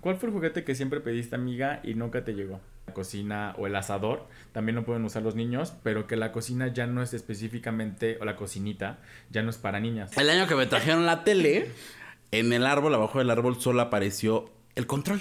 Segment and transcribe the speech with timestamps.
[0.00, 2.60] ¿Cuál fue el juguete que siempre pediste, amiga, y nunca te llegó?
[2.86, 6.68] La cocina o el asador, también lo pueden usar los niños, pero que la cocina
[6.68, 8.98] ya no es específicamente, o la cocinita,
[9.30, 10.16] ya no es para niñas.
[10.16, 11.70] El año que me trajeron la tele,
[12.32, 15.20] en el árbol, abajo del árbol, solo apareció el control.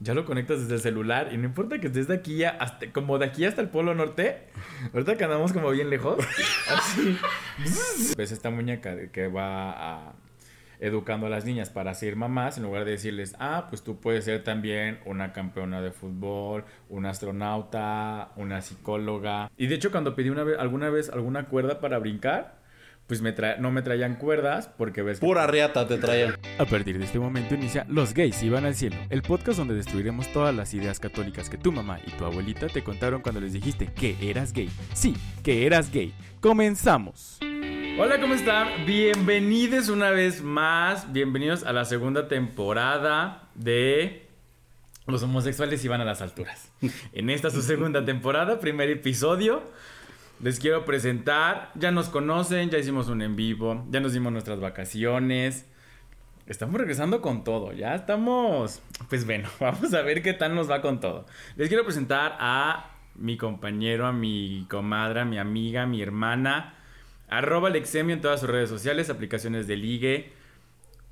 [0.00, 3.18] Ya lo conectas desde el celular y no importa que estés de aquí hasta, como
[3.18, 4.48] de aquí hasta el Polo Norte,
[4.92, 6.24] ahorita que andamos como bien lejos,
[6.68, 7.18] así.
[8.16, 10.14] Pues esta muñeca que va a
[10.82, 14.24] educando a las niñas para ser mamás, en lugar de decirles, ah, pues tú puedes
[14.24, 19.50] ser también una campeona de fútbol, una astronauta, una psicóloga.
[19.56, 22.60] Y de hecho cuando pedí una vez, alguna vez alguna cuerda para brincar,
[23.06, 25.20] pues me no me traían cuerdas porque ves...
[25.20, 26.34] Pura riata te traían.
[26.58, 30.32] A partir de este momento inicia Los gays iban al cielo, el podcast donde destruiremos
[30.32, 33.86] todas las ideas católicas que tu mamá y tu abuelita te contaron cuando les dijiste
[33.86, 34.70] que eras gay.
[34.94, 35.14] Sí,
[35.44, 36.12] que eras gay.
[36.40, 37.38] Comenzamos.
[37.98, 38.86] Hola, ¿cómo están?
[38.86, 41.12] Bienvenidos una vez más.
[41.12, 44.26] Bienvenidos a la segunda temporada de
[45.06, 46.72] Los homosexuales iban a las alturas.
[47.12, 49.62] En esta su segunda temporada, primer episodio.
[50.40, 54.58] Les quiero presentar, ya nos conocen, ya hicimos un en vivo, ya nos dimos nuestras
[54.58, 55.66] vacaciones.
[56.46, 58.80] Estamos regresando con todo, ya estamos...
[59.10, 61.26] Pues bueno, vamos a ver qué tal nos va con todo.
[61.56, 66.74] Les quiero presentar a mi compañero, a mi comadre, a mi amiga, a mi hermana,
[67.32, 70.32] Arroba Alexemio en todas sus redes sociales, aplicaciones de ligue,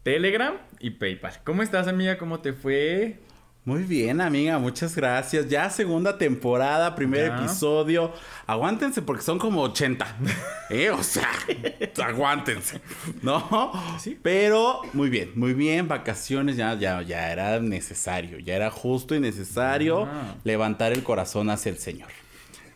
[0.03, 1.33] Telegram y PayPal.
[1.45, 2.19] ¿Cómo estás, amiga?
[2.19, 3.21] ¿Cómo te fue?
[3.65, 5.49] Muy bien, amiga, muchas gracias.
[5.49, 8.13] Ya segunda temporada, primer episodio.
[8.47, 10.19] Aguántense porque son como 80.
[10.71, 10.91] ¿Eh?
[10.91, 11.31] O sea,
[12.05, 12.83] aguántense.
[13.23, 13.73] ¿No?
[13.99, 14.19] Sí.
[14.23, 15.89] Pero muy bien, muy bien.
[15.89, 18.39] Vacaciones ya, ya, ya era necesario.
[18.41, 20.35] Ya era justo y necesario ah.
[20.45, 22.11] levantar el corazón hacia el Señor.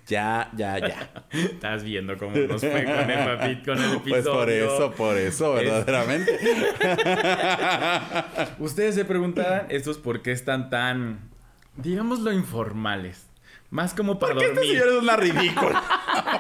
[0.07, 1.11] Ya, ya, ya.
[1.33, 4.03] Estás viendo cómo nos fue con el, con el episodio.
[4.03, 6.39] Pues por eso, por eso, verdaderamente.
[8.59, 11.31] Ustedes se preguntarán, estos por qué están tan,
[11.77, 13.27] digámoslo, informales.
[13.71, 15.83] Más como para ¿Por qué este señor es una ridícula?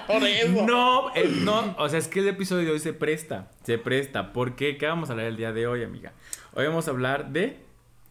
[0.06, 0.66] por eso.
[0.66, 1.10] No,
[1.42, 4.32] no, o sea, es que el episodio de hoy se presta, se presta.
[4.32, 4.76] ¿Por qué?
[4.76, 6.12] ¿Qué vamos a hablar el día de hoy, amiga?
[6.52, 7.63] Hoy vamos a hablar de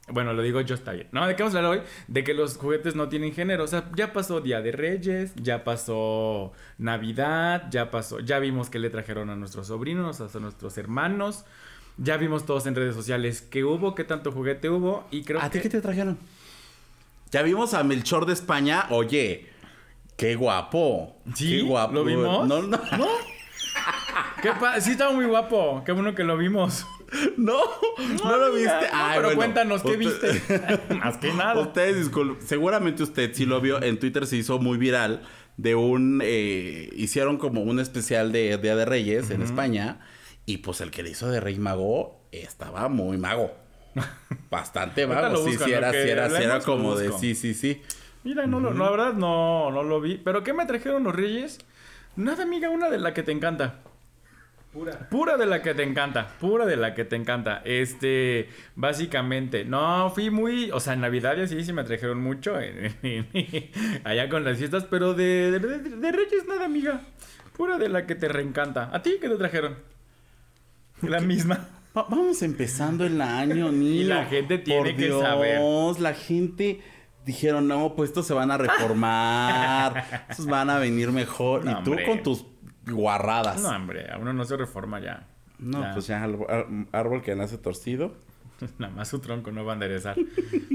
[0.09, 1.07] bueno, lo digo yo, está bien.
[1.13, 1.81] No, ¿de qué vamos a hablar hoy?
[2.07, 3.63] De que los juguetes no tienen género.
[3.63, 8.19] O sea, ya pasó Día de Reyes, ya pasó Navidad, ya pasó.
[8.19, 11.45] Ya vimos que le trajeron a nuestros sobrinos, a nuestros hermanos.
[11.97, 15.07] Ya vimos todos en redes sociales qué hubo, qué tanto juguete hubo.
[15.09, 16.17] Y creo ¿A ti qué te trajeron?
[17.31, 18.87] Ya vimos a Melchor de España.
[18.89, 19.47] Oye,
[20.17, 21.15] qué guapo.
[21.33, 21.93] Sí, qué guapo.
[21.93, 22.47] ¿Lo vimos?
[22.47, 22.77] No, no.
[22.97, 23.07] ¿No?
[24.41, 25.81] ¿Qué sí, estaba muy guapo.
[25.85, 26.85] Qué bueno que lo vimos.
[27.37, 27.61] No,
[28.23, 28.87] no, lo viste.
[29.15, 30.41] pero cuéntanos, ¿qué viste?
[30.95, 31.59] Más que nada.
[31.59, 33.81] Ustedes, disculpen, seguramente usted sí lo vio.
[33.81, 35.21] En Twitter se hizo muy viral
[35.57, 36.21] de un...
[36.23, 39.99] Eh, hicieron como un especial de Día de Reyes en España.
[40.45, 43.51] Y pues el que le hizo de Rey Mago estaba muy mago.
[44.49, 45.37] Bastante mago.
[45.45, 47.81] sí, sí, era, sí, era, sí, era como de sí, sí, sí.
[48.23, 50.17] Mira, no, la verdad no, no lo vi.
[50.17, 51.59] ¿Pero qué me trajeron los Reyes?
[52.15, 53.81] Nada, amiga, una de la que te encanta.
[54.73, 55.07] Pura.
[55.09, 57.61] Pura de la que te encanta, pura de la que te encanta.
[57.63, 62.55] Este, básicamente, no, fui muy, o sea, en Navidad y así sí me trajeron mucho,
[64.03, 67.01] allá con las fiestas, pero de, de, Reyes nada, amiga.
[67.55, 68.89] Pura de la que te reencanta.
[68.91, 69.77] ¿A ti qué te trajeron?
[71.03, 71.69] La misma.
[71.93, 75.61] vamos empezando el año, ni Y la gente tiene que saber.
[75.99, 76.81] La gente
[77.25, 81.63] dijeron, no, pues estos se van a reformar, estos van a venir mejor.
[81.67, 82.43] y tú con tus
[82.85, 83.61] guarradas.
[83.61, 85.27] No, hombre, a uno no se reforma ya.
[85.59, 86.23] No, pues ya
[86.91, 88.15] árbol que nace torcido.
[88.77, 90.17] Nada más su tronco no va a enderezar.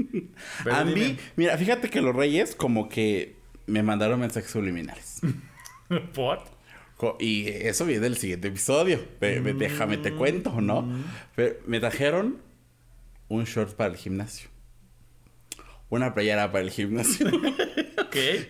[0.71, 3.35] a mí, mira, fíjate que los reyes como que
[3.67, 5.21] me mandaron mensajes subliminales.
[6.13, 6.43] ¿Por?
[7.19, 8.99] Y eso viene del siguiente episodio.
[9.21, 10.81] Déjame te cuento, ¿no?
[10.81, 11.03] Mm.
[11.35, 12.39] Pero me trajeron
[13.29, 14.49] un short para el gimnasio.
[15.89, 17.29] Una playera para el gimnasio.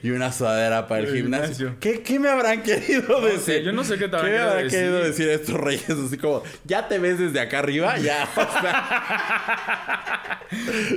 [0.04, 1.76] Y una sudadera para el, gimnasio.
[1.80, 3.62] ¿Qué, ¿Qué, me habrán querido decir?
[3.62, 5.90] yo no sé qué te habrán, ¿Qué me habrán querido decir estos reyes.
[5.90, 8.28] Así como, ya te ves desde acá arriba, ya.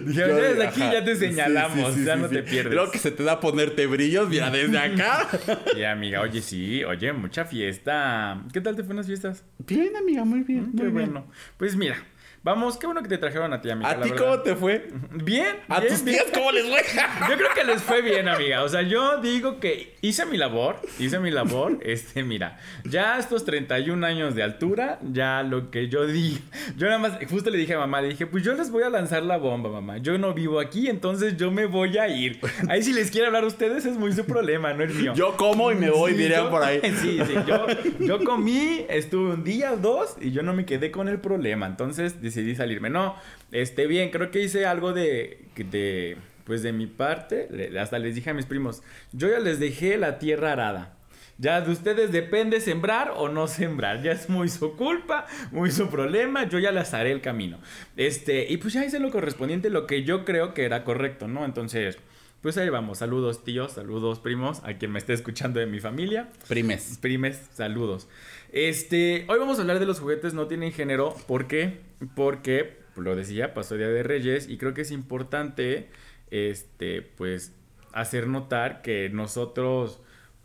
[0.06, 2.72] Dijeron, desde aquí ya te señalamos, ya no te pierdes.
[2.72, 5.28] Creo que se te da ponerte brillos, mira, desde acá.
[5.76, 8.42] y amiga, oye, sí, oye, mucha fiesta.
[8.52, 9.44] ¿Qué tal te fueron las fiestas?
[9.58, 10.70] Bien, amiga, muy bien.
[10.72, 11.26] Mm, qué bueno.
[11.56, 11.96] Pues mira,
[12.44, 13.90] Vamos, qué bueno que te trajeron a ti, amiga.
[13.90, 14.88] ¿A ti cómo te fue?
[15.12, 15.58] Bien.
[15.68, 16.82] ¿A tus tías cómo les fue?
[17.30, 18.64] yo creo que les fue bien, amiga.
[18.64, 21.78] O sea, yo digo que hice mi labor, hice mi labor.
[21.92, 26.40] Este, mira, ya estos 31 años de altura, ya lo que yo di,
[26.76, 28.88] yo nada más, justo le dije a mamá, le dije, pues yo les voy a
[28.88, 29.98] lanzar la bomba, mamá.
[29.98, 32.40] Yo no vivo aquí, entonces yo me voy a ir.
[32.68, 35.12] Ahí si les quiere hablar a ustedes es muy su problema, no el mío.
[35.14, 36.80] Yo como y me voy, dirían por ahí.
[37.02, 37.66] Sí, sí, yo,
[38.00, 41.66] yo comí, estuve un día, dos, y yo no me quedé con el problema.
[41.66, 42.90] Entonces, decidí salirme.
[42.90, 43.16] No,
[43.50, 47.48] este, bien, creo que hice algo de, de pues de mi parte,
[47.78, 48.82] hasta les dije a mis primos,
[49.12, 50.96] yo ya les dejé la tierra arada.
[51.38, 54.02] Ya de ustedes depende sembrar o no sembrar.
[54.02, 56.48] Ya es muy su culpa, muy su problema.
[56.48, 57.58] Yo ya les haré el camino.
[57.96, 61.44] Este, y pues ya hice lo correspondiente, lo que yo creo que era correcto, ¿no?
[61.44, 61.98] Entonces,
[62.42, 62.98] pues ahí vamos.
[62.98, 66.28] Saludos, tíos, saludos, primos, a quien me esté escuchando de mi familia.
[66.48, 66.98] Primes.
[67.00, 68.08] Primes, saludos.
[68.52, 71.14] Este, hoy vamos a hablar de los juguetes no tienen género.
[71.26, 71.80] ¿Por qué?
[72.14, 75.88] Porque, lo decía, pasó Día de Reyes y creo que es importante,
[76.30, 77.54] este, pues,
[77.94, 80.00] hacer notar que nosotros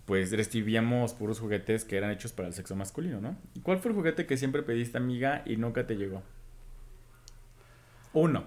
[0.06, 3.38] pues recibíamos puros juguetes que eran hechos para el sexo masculino, ¿no?
[3.62, 6.24] ¿Cuál fue el juguete que siempre pediste, amiga, y nunca te llegó?
[8.14, 8.46] Uno.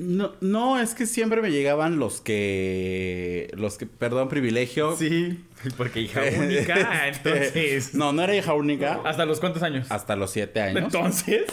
[0.00, 3.50] No, no, es que siempre me llegaban los que.
[3.54, 3.86] Los que.
[3.86, 4.96] Perdón, privilegio.
[4.96, 5.44] Sí,
[5.76, 7.94] porque hija única, entonces.
[7.94, 9.00] No, no era hija única.
[9.04, 9.90] ¿Hasta los cuántos años?
[9.90, 10.84] Hasta los siete años.
[10.84, 11.44] Entonces.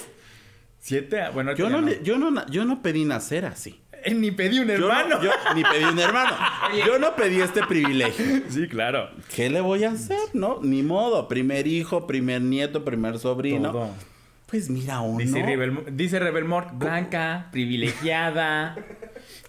[0.80, 3.80] Siete, bueno, yo no, yo no, yo no pedí nacer así.
[4.14, 5.24] ni pedí un hermano.
[5.24, 6.36] Yo, ni pedí un hermano.
[6.86, 8.42] Yo no pedí este privilegio.
[8.50, 9.10] Sí, claro.
[9.34, 10.20] ¿Qué le voy a hacer?
[10.34, 11.28] No, ni modo.
[11.28, 13.92] Primer hijo, primer nieto, primer sobrino.
[14.48, 15.20] Pues mira uno.
[15.20, 18.76] Dice Rebel, dice Rebel Blanca, privilegiada.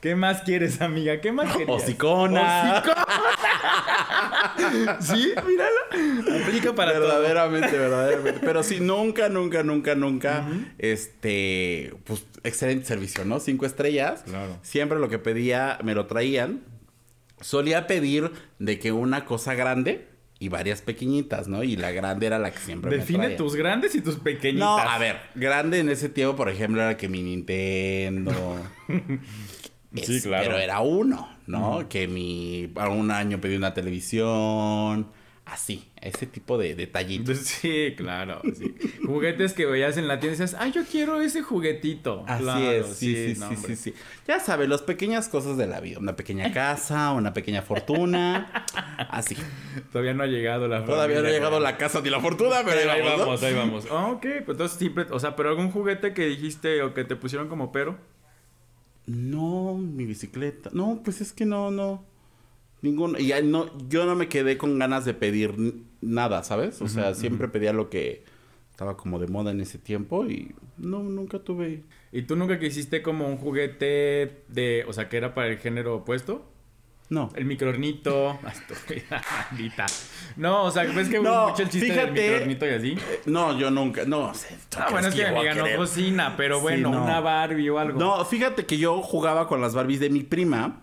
[0.01, 1.21] ¿Qué más quieres, amiga?
[1.21, 1.75] ¿Qué más quieres?
[1.75, 2.83] Hocicona.
[5.01, 6.43] sí, míralo.
[6.43, 8.41] Aplica para verdaderamente, verdaderamente.
[8.41, 10.49] Pero sí, nunca, nunca, nunca, nunca.
[10.79, 13.41] Este, pues, excelente servicio, ¿no?
[13.41, 14.23] Cinco estrellas.
[14.25, 14.59] Claro.
[14.63, 16.63] Siempre lo que pedía me lo traían.
[17.41, 20.09] Solía pedir de que una cosa grande
[20.39, 21.63] y varias pequeñitas, ¿no?
[21.63, 24.67] Y la grande era la que siempre Define tus grandes y tus pequeñitas.
[24.67, 28.33] No, a ver, grande en ese tiempo, por ejemplo, era que mi Nintendo.
[30.03, 30.45] sí, claro.
[30.45, 31.89] Pero era uno, ¿no?
[31.89, 32.71] Que mi.
[32.77, 35.09] A un año pedí una televisión.
[35.47, 37.39] Así, ese tipo de detallitos.
[37.45, 38.41] Sí, claro.
[39.05, 42.25] Juguetes que veías en la tienda y dices, ay, yo quiero ese juguetito.
[42.27, 43.95] Así es, sí, sí, sí, sí,
[44.27, 45.99] Ya sabes, las pequeñas cosas de la vida.
[45.99, 48.65] Una pequeña casa, una pequeña fortuna.
[49.11, 49.37] así.
[49.93, 52.91] Todavía no ha llegado la Todavía no ha llegado la casa ni la fortuna, pero
[52.91, 53.87] ahí, vamos, ahí vamos.
[53.91, 57.17] Ah, ok, pues entonces siempre, o sea, pero algún juguete que dijiste o que te
[57.17, 57.99] pusieron como pero.
[59.07, 60.71] No, mi bicicleta.
[60.73, 62.05] No, pues es que no, no.
[62.83, 63.19] Ninguno.
[63.19, 65.55] Y no, yo no me quedé con ganas de pedir
[66.01, 66.81] nada, ¿sabes?
[66.83, 68.25] O sea, siempre pedía lo que
[68.71, 71.85] estaba como de moda en ese tiempo y no, nunca tuve.
[72.13, 75.97] ¿Y tú nunca quisiste como un juguete de, o sea, que era para el género
[75.97, 76.45] opuesto?
[77.11, 77.31] No.
[77.35, 78.39] El microornito.
[80.37, 82.99] no, o sea, ¿ves que no, mucho el chiste del microornito y así?
[83.27, 84.05] No, yo nunca.
[84.05, 84.33] No,
[84.77, 87.99] ah, bueno, es que mi amiga no cocina, pero bueno, una Barbie o algo.
[87.99, 90.83] No, fíjate que yo jugaba con las Barbies de mi prima.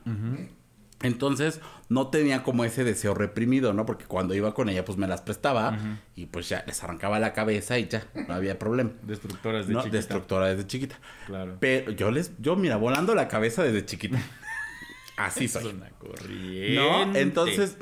[1.03, 1.59] Entonces,
[1.89, 3.85] no tenía como ese deseo reprimido, ¿no?
[3.85, 5.77] Porque cuando iba con ella, pues me las prestaba
[6.15, 8.91] y pues ya les arrancaba la cabeza y ya, no había problema.
[9.01, 9.97] Destructoras de no, chiquita.
[9.97, 10.99] Destructora desde chiquita.
[11.25, 11.57] Claro.
[11.59, 14.19] Pero yo les, yo mira, volando la cabeza desde chiquita.
[15.17, 15.67] Así soy.
[15.67, 16.75] Es una corriente.
[16.75, 17.77] No, entonces,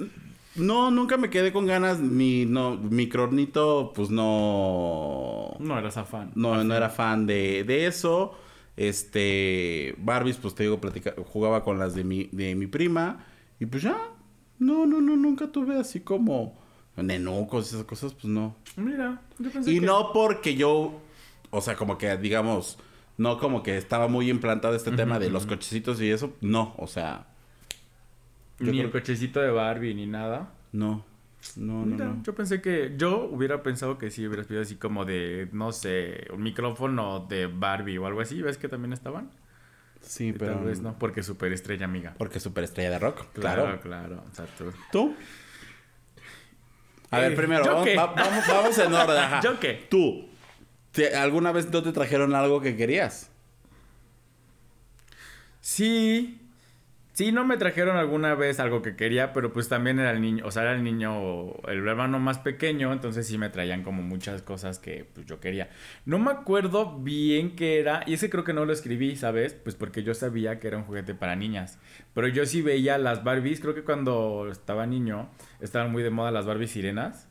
[0.55, 1.99] no, nunca me quedé con ganas.
[1.99, 5.55] Mi, no, mi cronito, pues no.
[5.59, 6.31] No eras fan.
[6.35, 8.37] No, no era fan de, de eso.
[8.75, 9.95] Este.
[9.99, 10.79] Barbies, pues te digo,
[11.25, 13.25] jugaba con las de mi, de mi prima.
[13.59, 13.97] Y pues ya.
[14.57, 16.59] No, no, no, nunca tuve así como.
[16.97, 18.57] Nenucos, esas cosas, pues no.
[18.75, 20.99] Mira, yo pensé Y no porque yo.
[21.49, 22.77] O sea, como que digamos
[23.19, 26.33] no como que estaba muy implantado este tema de los cochecitos y eso.
[26.39, 27.27] No, o sea.
[28.59, 30.53] Ni el cochecito de Barbie ni nada.
[30.71, 31.05] No.
[31.57, 32.23] No, no, no.
[32.23, 32.93] Yo pensé que.
[32.97, 35.49] Yo hubiera pensado que sí hubieras pedido así como de.
[35.51, 38.41] No sé, un micrófono de Barbie o algo así.
[38.41, 39.29] ¿Ves que también estaban?
[39.99, 40.53] Sí, pero.
[40.55, 42.15] Tal vez no, porque superestrella, amiga.
[42.17, 43.25] Porque superestrella de rock.
[43.33, 44.23] Claro, claro.
[44.57, 44.71] tú.
[44.93, 45.15] ¿Tú?
[47.11, 47.87] A ver, eh, primero, vamos,
[48.47, 49.23] vamos, en orden.
[49.43, 49.87] ¿Yo qué?
[49.89, 50.28] Tú.
[51.17, 53.31] ¿Alguna vez no te trajeron algo que querías?
[55.61, 56.39] Sí.
[57.13, 60.45] Sí, no me trajeron alguna vez algo que quería, pero pues también era el niño,
[60.45, 64.41] o sea, era el niño, el hermano más pequeño, entonces sí me traían como muchas
[64.41, 65.69] cosas que pues yo quería.
[66.05, 69.53] No me acuerdo bien qué era, y ese creo que no lo escribí, ¿sabes?
[69.53, 71.77] Pues porque yo sabía que era un juguete para niñas,
[72.13, 75.29] pero yo sí veía las Barbies, creo que cuando estaba niño
[75.59, 77.28] estaban muy de moda las Barbies sirenas.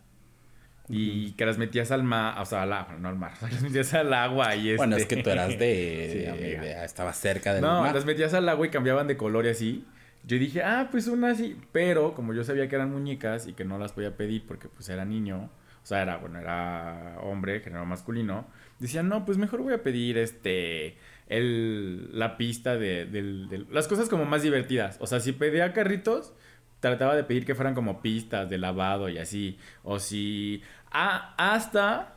[0.89, 3.93] Y que las metías al mar, o sea, al agua, no al mar, las metías
[3.95, 6.29] al agua y Bueno, es que tú eras de...
[6.61, 9.85] sí, estaba cerca del no, las metías al agua y cambiaban de color y así.
[10.25, 11.57] Yo dije, ah, pues una así.
[11.73, 14.89] Pero como yo sabía que eran muñecas y que no las podía pedir porque pues
[14.89, 15.51] era niño,
[15.83, 18.47] o sea, era, bueno, era hombre, género masculino,
[18.79, 20.97] decía, no, pues mejor voy a pedir este,
[21.29, 24.99] el, la pista de, de, las cosas como más divertidas.
[25.01, 26.35] O sea, si pedía carritos,
[26.81, 29.59] trataba de pedir que fueran como pistas de lavado y así.
[29.83, 32.15] O si Ah, hasta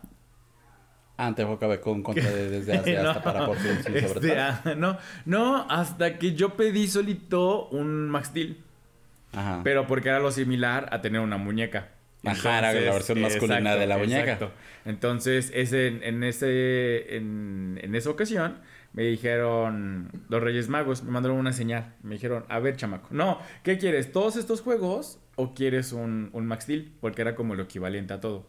[1.35, 5.69] te acabé con contra de desde hace hasta para por este, sobre ah, no, no,
[5.69, 8.57] hasta que yo pedí solito un Max Steel.
[9.33, 9.61] Ajá.
[9.63, 11.89] Pero porque era lo similar a tener una muñeca.
[12.25, 14.33] Ajá, era la versión masculina de la muñeca.
[14.33, 14.51] Exacto.
[14.85, 18.57] Entonces, ese, en, ese, en, en, esa ocasión,
[18.93, 21.95] me dijeron los Reyes Magos, me mandaron una señal.
[22.03, 24.11] Me dijeron, a ver, chamaco, no, ¿qué quieres?
[24.11, 26.91] ¿Todos estos juegos o quieres un, un Max Steel?
[26.99, 28.47] Porque era como lo equivalente a todo.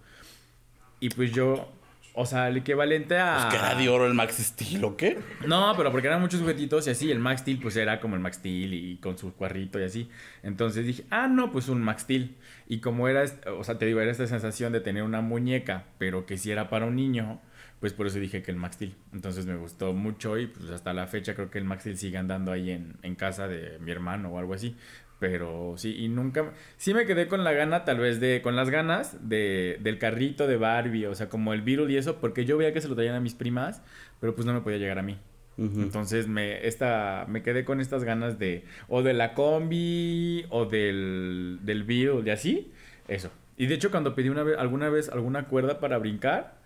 [1.01, 1.69] Y pues yo
[2.15, 3.37] o sea, el equivalente a.
[3.37, 5.19] Pues que era de oro el Max Steel o qué?
[5.47, 7.11] No, pero porque eran muchos juguetitos y así.
[7.11, 10.11] El Max Steel, pues era como el Max Steel y con su cuarrito y así.
[10.43, 12.37] Entonces dije, ah, no, pues un Max Steel.
[12.69, 13.25] Y como era,
[13.59, 16.69] o sea, te digo, era esta sensación de tener una muñeca, pero que si era
[16.69, 17.41] para un niño,
[17.83, 18.95] pues por eso dije que el Max Steel.
[19.13, 22.17] Entonces me gustó mucho y pues hasta la fecha creo que el Max Steel sigue
[22.17, 24.77] andando ahí en, en casa de mi hermano o algo así.
[25.19, 26.53] Pero sí, y nunca.
[26.77, 28.41] Sí me quedé con la gana, tal vez, de.
[28.41, 32.21] Con las ganas de, del carrito de Barbie, o sea, como el Beetle y eso,
[32.21, 33.83] porque yo veía que se lo traían a mis primas,
[34.21, 35.19] pero pues no me podía llegar a mí.
[35.59, 38.65] Entonces me, esta, me quedé con estas ganas de.
[38.87, 42.73] O de la combi, o del, del Beetle, y así.
[43.09, 43.33] Eso.
[43.57, 46.62] Y de hecho, cuando pedí una vez, alguna vez alguna cuerda para brincar,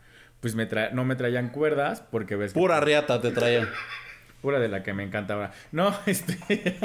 [0.47, 2.53] pues me no me traían cuerdas, porque ves.
[2.53, 3.69] Pura riata te traían.
[4.43, 5.51] Pura de la que me encanta ahora.
[5.73, 6.79] No, este.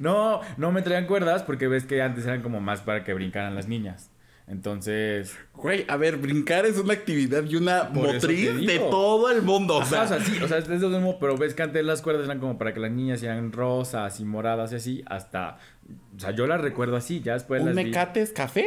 [0.00, 3.54] no, no me traían cuerdas porque ves que antes eran como más para que brincaran
[3.54, 4.10] las niñas.
[4.48, 5.38] Entonces.
[5.54, 9.76] Güey, a ver, brincar es una actividad y una motriz de todo el mundo.
[9.76, 12.40] o sea, sí, o sea, es lo mismo, pero ves que antes las cuerdas eran
[12.40, 15.58] como para que las niñas sean rosas y moradas y así, hasta.
[16.16, 18.66] O sea, yo las recuerdo así, ya después ¿Un mecate es café?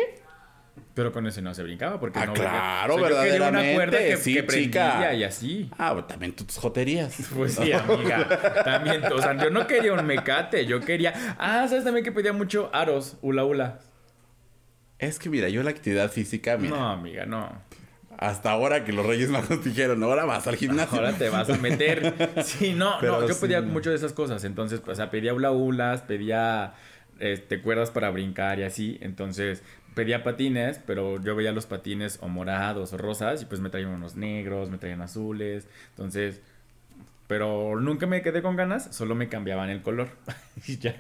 [0.94, 3.70] Pero con ese no se brincaba porque ah, no claro, o verdaderamente.
[3.70, 4.34] una cuerda que, sí,
[4.72, 5.70] que y así.
[5.78, 7.16] Ah, pues también tus joterías.
[7.36, 8.64] Pues sí, amiga.
[8.64, 11.36] también, o sea, yo no quería un mecate, yo quería.
[11.38, 13.80] Ah, ¿sabes también que pedía mucho aros, hula hula?
[15.00, 16.76] Es que mira, yo la actividad física, mira.
[16.76, 17.62] No, amiga, no.
[18.18, 20.98] Hasta ahora que los Reyes Magos dijeron, ahora vas al gimnasio.
[20.98, 22.14] Ahora te vas a meter.
[22.44, 24.44] Sí, no, no, yo pedía mucho de esas cosas.
[24.44, 26.74] Entonces, o sea, pedía hula hulas, pedía
[27.20, 28.98] este, cuerdas para brincar y así.
[29.02, 29.62] Entonces,
[29.98, 33.90] pedía patines, pero yo veía los patines o morados o rosas y pues me traían
[33.90, 35.68] unos negros, me traían azules.
[35.90, 36.40] Entonces,
[37.26, 40.10] pero nunca me quedé con ganas, solo me cambiaban el color.
[40.68, 40.96] y ya.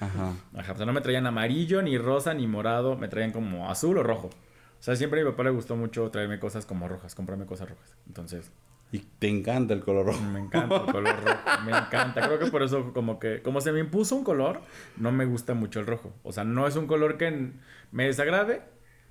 [0.00, 0.32] Ajá.
[0.56, 0.72] Ajá.
[0.72, 4.02] O sea, no me traían amarillo, ni rosa, ni morado, me traían como azul o
[4.02, 4.28] rojo.
[4.28, 7.68] O sea, siempre a mi papá le gustó mucho traerme cosas como rojas, comprarme cosas
[7.68, 7.94] rojas.
[8.06, 8.50] Entonces,
[8.90, 10.22] y te encanta el color rojo.
[10.22, 11.38] Me encanta el color rojo.
[11.64, 12.22] Me encanta.
[12.22, 14.60] Creo que por eso, como que, como se me impuso un color,
[14.96, 16.14] no me gusta mucho el rojo.
[16.22, 17.50] O sea, no es un color que
[17.92, 18.62] me desagrade,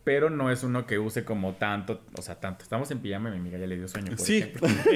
[0.04, 2.64] pero no es uno que use como tanto, o sea, tanto.
[2.64, 4.16] Estamos en pijama y mi amiga ya le dio sueño.
[4.16, 4.52] Por sí.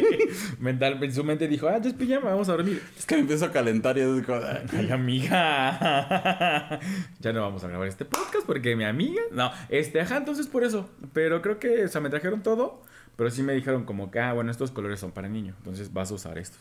[0.59, 2.81] Mental, en su mente dijo, ah, ya es pijama, vamos a dormir.
[2.97, 4.39] Es que me empiezo a calentar y es como,
[4.73, 6.79] ay, amiga.
[7.19, 10.63] ya no vamos a grabar este podcast porque mi amiga, no, este, ajá, entonces por
[10.63, 10.89] eso.
[11.13, 12.81] Pero creo que, o sea, me trajeron todo
[13.21, 16.09] pero sí me dijeron como que, ah, bueno, estos colores son para niño, entonces vas
[16.09, 16.59] a usar estos.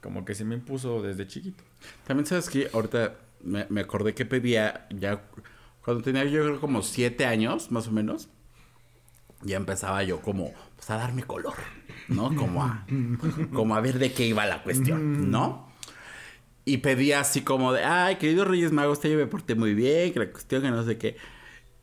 [0.00, 1.62] Como que se me impuso desde chiquito.
[2.06, 5.20] También sabes que ahorita me, acordé que pedía ya
[5.84, 8.30] cuando tenía yo creo como siete años, más o menos,
[9.42, 11.56] ya empezaba yo como pues, a darme color,
[12.08, 12.34] ¿no?
[12.34, 12.86] Como a,
[13.52, 15.70] como a ver de qué iba la cuestión, ¿no?
[16.64, 20.20] Y pedía así como de, ay, querido Reyes Magos, te me porté muy bien, que
[20.20, 21.18] la cuestión que no sé qué.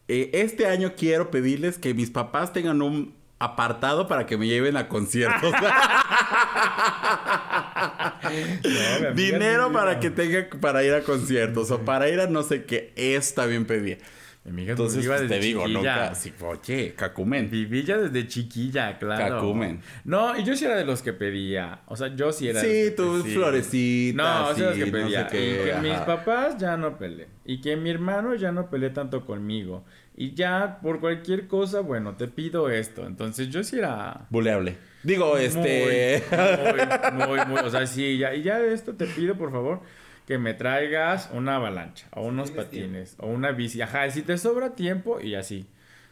[0.08, 4.78] Eh, este año quiero pedirles que mis papás tengan un apartado para que me lleven
[4.78, 5.52] a conciertos.
[9.16, 12.92] Dinero para que tenga para ir a conciertos o para ir a no sé qué.
[12.96, 13.98] Está bien pedía.
[14.46, 16.14] amiga Entonces pues, te digo, nunca.
[16.16, 17.50] Sí, oye, cacumen.
[17.50, 19.38] Viví ya desde chiquilla, claro.
[19.38, 19.82] Cacumen.
[20.04, 21.82] No, y yo sí era de los que pedía.
[21.88, 22.60] O sea, yo sí era.
[22.60, 24.16] Sí, tú florecitas.
[24.16, 25.22] No, sí, los que pedía.
[25.22, 27.30] y que mis papás ya no peleé.
[27.46, 29.86] Y que mi hermano ya no peleé tanto conmigo.
[30.20, 33.08] Y ya por cualquier cosa, bueno, te pido esto.
[33.08, 34.28] Entonces yo sí era...
[34.30, 34.76] Buleable.
[35.02, 36.22] Digo, este...
[37.14, 39.80] Muy, muy, muy, O sea, sí, ya, y ya de esto te pido, por favor,
[40.28, 43.82] que me traigas una avalancha, o unos patines, o una bici.
[43.82, 45.68] Ajá, si te sobra tiempo, y así.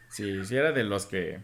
[0.07, 1.39] Sí, sí era de los que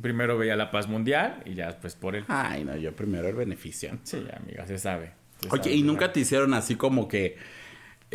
[0.00, 2.24] primero veía la paz mundial y ya pues por el...
[2.28, 3.98] Ay, no, yo primero el beneficio.
[4.02, 5.12] Sí, amiga, se sabe.
[5.50, 7.36] Oye, ¿y nunca te hicieron así como que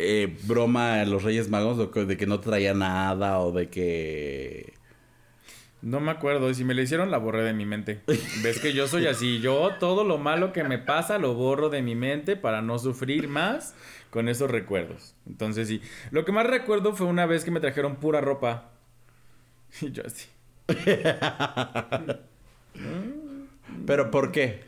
[0.00, 4.74] eh, broma en los Reyes Magos de que no traía nada o de que...
[5.82, 8.00] No me acuerdo, si me lo hicieron la borré de mi mente.
[8.42, 11.82] Ves que yo soy así, yo todo lo malo que me pasa lo borro de
[11.82, 13.74] mi mente para no sufrir más
[14.10, 15.14] con esos recuerdos.
[15.26, 18.70] Entonces sí, lo que más recuerdo fue una vez que me trajeron pura ropa.
[19.82, 20.26] Y yo así.
[23.86, 24.64] ¿Pero por qué?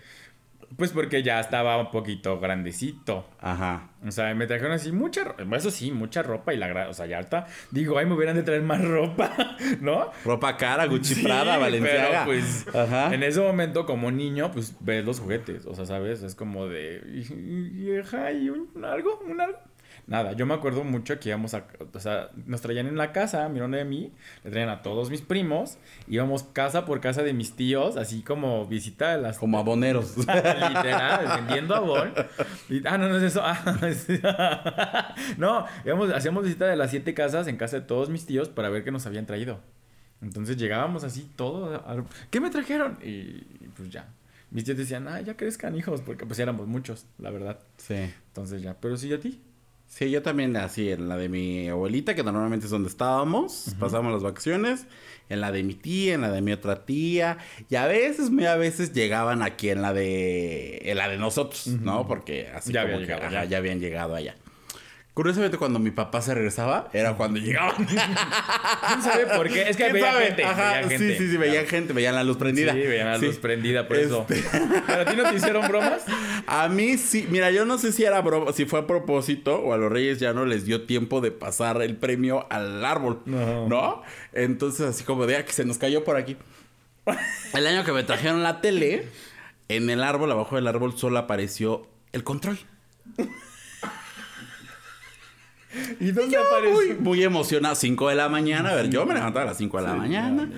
[0.77, 3.27] Pues porque ya estaba un poquito grandecito.
[3.41, 3.91] Ajá.
[4.07, 5.57] O sea, me trajeron así mucha ropa.
[5.57, 7.47] Eso sí, mucha ropa y la O sea, ya está.
[7.71, 10.11] Digo, ay, me hubieran de traer más ropa, ¿no?
[10.25, 12.25] Ropa cara, Gucci Prada, Valenciaga.
[12.25, 13.13] Pero pues, Ajá.
[13.15, 15.67] en ese momento, como niño, pues ves los juguetes.
[15.67, 16.23] O sea, ¿sabes?
[16.23, 17.03] Es como de.
[17.13, 19.59] Y, y un algo, un algo.
[20.07, 23.49] Nada, yo me acuerdo mucho que íbamos a, o sea, nos traían en la casa,
[23.49, 24.13] mirón de mí,
[24.45, 25.79] le traían a todos mis primos,
[26.09, 29.39] íbamos casa por casa de mis tíos, así como visita de las...
[29.39, 30.17] Como aboneros.
[30.19, 32.13] Literal, vendiendo abón.
[32.85, 33.41] ah, no, no es eso.
[33.45, 38.49] Ah, no, íbamos, hacíamos visita de las siete casas en casa de todos mis tíos
[38.49, 39.61] para ver qué nos habían traído.
[40.23, 41.83] Entonces llegábamos así todo,
[42.31, 42.99] ¿qué me trajeron?
[43.03, 43.41] Y
[43.77, 44.09] pues ya,
[44.51, 47.59] mis tíos decían, ah, ya crezcan hijos, porque pues éramos muchos, la verdad.
[47.79, 48.13] Sí.
[48.29, 49.41] Entonces ya, pero sí a ti.
[49.91, 54.13] Sí, yo también así, en la de mi abuelita, que normalmente es donde estábamos, pasamos
[54.13, 54.87] las vacaciones,
[55.29, 58.47] en la de mi tía, en la de mi otra tía, y a veces, muy
[58.47, 62.07] a veces llegaban aquí en la de, en la de nosotros, ¿no?
[62.07, 63.19] Porque así ya como que,
[63.49, 64.37] ya habían llegado allá.
[65.21, 67.75] Curiosamente, cuando mi papá se regresaba, era cuando llegaban.
[67.85, 69.69] ¿Quién sabe por qué?
[69.69, 72.73] Es que veía gente, veía gente, Sí, sí, sí, veían gente, veían la luz prendida.
[72.73, 74.25] Sí, veían la luz prendida, por eso.
[74.31, 74.43] Este
[74.87, 76.05] ¿Pero a ti no te hicieron bromas?
[76.47, 77.27] A mí sí.
[77.29, 80.21] Mira, yo no sé si era broma, si fue a propósito o a los Reyes
[80.21, 83.21] ya no les dio tiempo de pasar el premio al árbol.
[83.27, 83.69] No.
[83.69, 84.03] ¿No?
[84.33, 86.39] Entonces, así como de, ah, que se nos cayó por aquí.
[87.53, 89.05] El año que me trajeron la tele,
[89.69, 92.59] en el árbol, abajo del árbol, solo apareció el control.
[96.01, 96.97] ¿Y dónde apareció?
[97.01, 98.71] Muy, emocionado, 5 de la mañana.
[98.71, 100.51] A ver, yo me levantaba a las 5 de la mañana.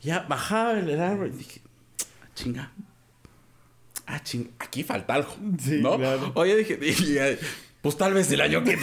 [0.00, 1.60] Ya, bajaba el árbol y dije,
[2.34, 2.70] chinga.
[4.06, 5.34] Ah, chinga, aquí falta algo.
[5.58, 5.98] Sí, ¿no?
[6.34, 7.38] Oye, dije, dije,
[7.80, 8.78] pues tal vez el año que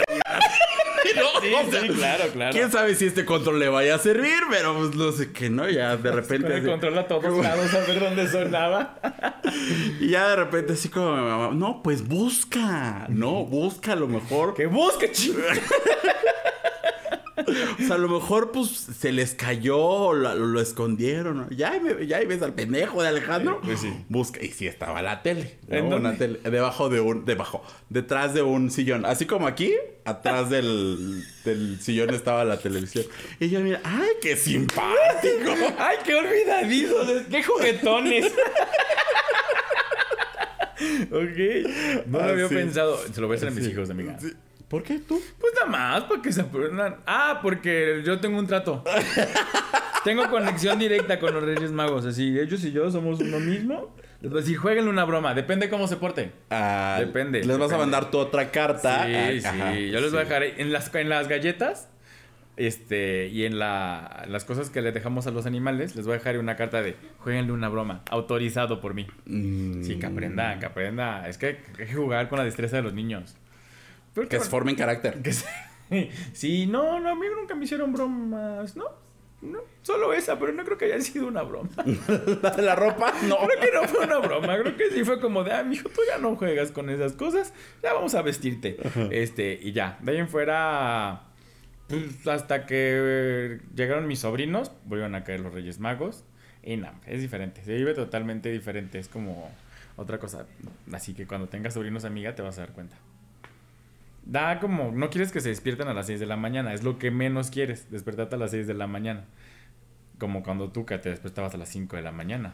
[1.11, 2.51] sí, claro, claro.
[2.51, 5.69] Quién sabe si este control le vaya a servir, pero pues no sé qué, ¿no?
[5.69, 6.55] Ya de repente.
[6.55, 8.97] El control a todos lados a ver dónde sonaba.
[9.99, 13.45] y ya de repente así como mi mamá, no, pues busca, ¿no?
[13.45, 14.53] Busca lo mejor.
[14.53, 15.39] Que busque, chico.
[17.48, 21.48] O sea, a lo mejor pues se les cayó o lo, escondieron.
[21.50, 21.74] Ya,
[22.05, 23.62] ya ves al pendejo de Alejandro.
[23.63, 23.93] pues sí.
[24.10, 24.43] Busca.
[24.43, 25.57] Y sí estaba la tele.
[25.69, 26.39] Una tele.
[26.43, 27.25] Debajo de un.
[27.25, 27.63] Debajo.
[27.89, 29.05] Detrás de un sillón.
[29.05, 29.74] Así como aquí,
[30.05, 33.05] atrás del, del sillón estaba la televisión.
[33.39, 35.51] Y yo mira, ¡ay, qué simpático!
[35.77, 36.96] ¡Ay, qué olvidadizo!
[37.29, 38.25] ¡Qué juguetones!
[41.11, 42.07] ok.
[42.07, 42.98] No lo había pensado.
[43.11, 44.18] Se lo voy a hacer a mis hijos, amiga.
[44.20, 44.31] Sí.
[44.72, 45.22] ¿Por qué tú?
[45.38, 46.96] Pues nada más, para que se aprendan.
[47.05, 48.81] Ah, porque yo tengo un trato.
[50.05, 52.05] tengo conexión directa con los Reyes Magos.
[52.05, 53.94] Así, ellos y yo somos uno mismo.
[54.24, 55.34] A decir, jueguenle una broma.
[55.34, 56.31] Depende cómo se porte.
[56.50, 57.44] Ah, depende.
[57.44, 59.05] Les vas a mandar tu otra carta.
[59.05, 59.90] Sí, sí.
[59.92, 61.90] Yo les voy a dejar en las, en las galletas.
[62.55, 66.18] Este, y en la, las cosas que le dejamos a los animales, les voy a
[66.20, 69.05] dejar una carta de jueguenle una broma, autorizado por mí.
[69.25, 69.84] Mm.
[69.84, 71.27] Sí, que aprendan, que aprenda.
[71.27, 73.36] Es que hay que jugar con la destreza de los niños
[74.13, 75.21] que se formen carácter.
[76.33, 78.85] sí, no, no, a mí nunca me hicieron bromas, ¿no?
[79.41, 81.69] No, solo esa, pero no creo que haya sido una broma.
[82.43, 83.11] ¿La de la ropa?
[83.24, 83.37] No.
[83.39, 84.55] Creo que no fue una broma.
[84.59, 87.51] Creo que sí fue como de, ah, mijo, tú ya no juegas con esas cosas.
[87.81, 88.77] Ya vamos a vestirte.
[89.09, 89.97] Este, y ya.
[90.01, 91.24] De ahí en fuera,
[91.87, 96.24] pues hasta que llegaron mis sobrinos, volvieron a caer los Reyes Magos.
[96.61, 97.63] Y nada, es diferente.
[97.63, 99.00] Se vive totalmente diferente.
[99.00, 99.51] Es como
[99.95, 100.45] otra cosa.
[100.93, 102.95] Así que cuando tengas sobrinos, amiga, te vas a dar cuenta
[104.24, 106.98] da como, no quieres que se despierten a las 6 de la mañana, es lo
[106.98, 109.25] que menos quieres, despertarte a las 6 de la mañana.
[110.20, 112.53] Como cuando tú que te despertabas a las 5 de la mañana.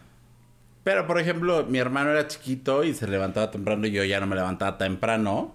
[0.83, 4.27] Pero, por ejemplo, mi hermano era chiquito y se levantaba temprano y yo ya no
[4.27, 5.53] me levantaba temprano.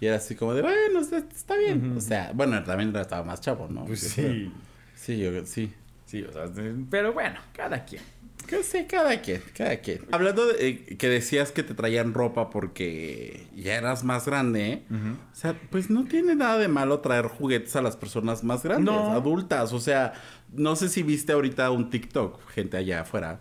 [0.00, 1.94] Y era así como de, bueno, está bien.
[1.96, 3.84] O sea, bueno, también estaba más chavo, ¿no?
[3.84, 4.50] Pues sí.
[4.94, 5.74] Sí, yo, sí.
[6.06, 6.44] Sí, o sea,
[6.90, 8.02] pero bueno, cada quien.
[8.46, 10.00] Que sí, cada quien, cada quien.
[10.10, 15.34] Hablando de eh, que decías que te traían ropa porque ya eras más grande, o
[15.34, 19.72] sea, pues no tiene nada de malo traer juguetes a las personas más grandes, adultas.
[19.72, 20.12] O sea,
[20.52, 23.40] no sé si viste ahorita un TikTok, gente allá afuera.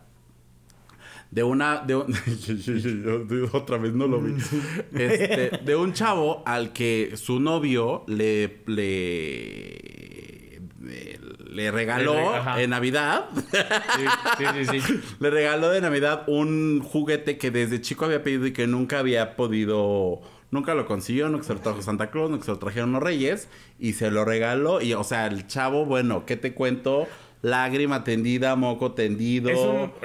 [1.31, 1.95] De una, de
[3.53, 4.33] otra vez no lo vi.
[4.93, 10.01] Este, de un chavo al que su novio le, le
[11.51, 12.15] le regaló
[12.57, 13.25] en Navidad.
[14.37, 18.53] Sí, sí, sí, le regaló de Navidad un juguete que desde chico había pedido y
[18.53, 20.21] que nunca había podido.
[20.49, 22.91] Nunca lo consiguió, no que se lo trajo Santa Claus, no que se lo trajeron
[22.91, 23.47] los Reyes.
[23.79, 24.81] Y se lo regaló.
[24.81, 27.07] Y, o sea, el chavo, bueno, ¿qué te cuento?
[27.41, 29.49] Lágrima tendida, moco tendido.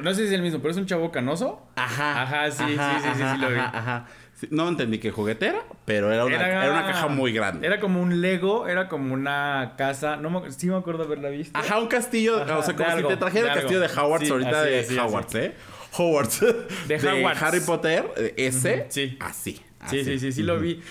[0.01, 1.63] no sé si es el mismo, pero es un chavo canoso.
[1.75, 2.23] Ajá.
[2.23, 3.59] Ajá, sí, sí, sí, sí, sí, lo vi.
[3.59, 4.07] Ajá
[4.51, 7.67] no entendí qué juguetera, pero era una, era, una, caja muy grande.
[7.67, 10.17] Era como un Lego, era como una casa.
[10.17, 11.59] No me, sí me acuerdo haberla visto.
[11.59, 12.43] Ajá, un castillo.
[12.43, 15.55] o sea, como si te trajera el castillo de Howard ahorita de Howard, ¿eh?
[15.99, 16.41] Hogwarts
[16.89, 16.97] de,
[17.41, 19.17] Harry Potter, ese, sí.
[19.21, 19.63] así.
[19.89, 20.83] Sí, sí, sí, sí lo vi.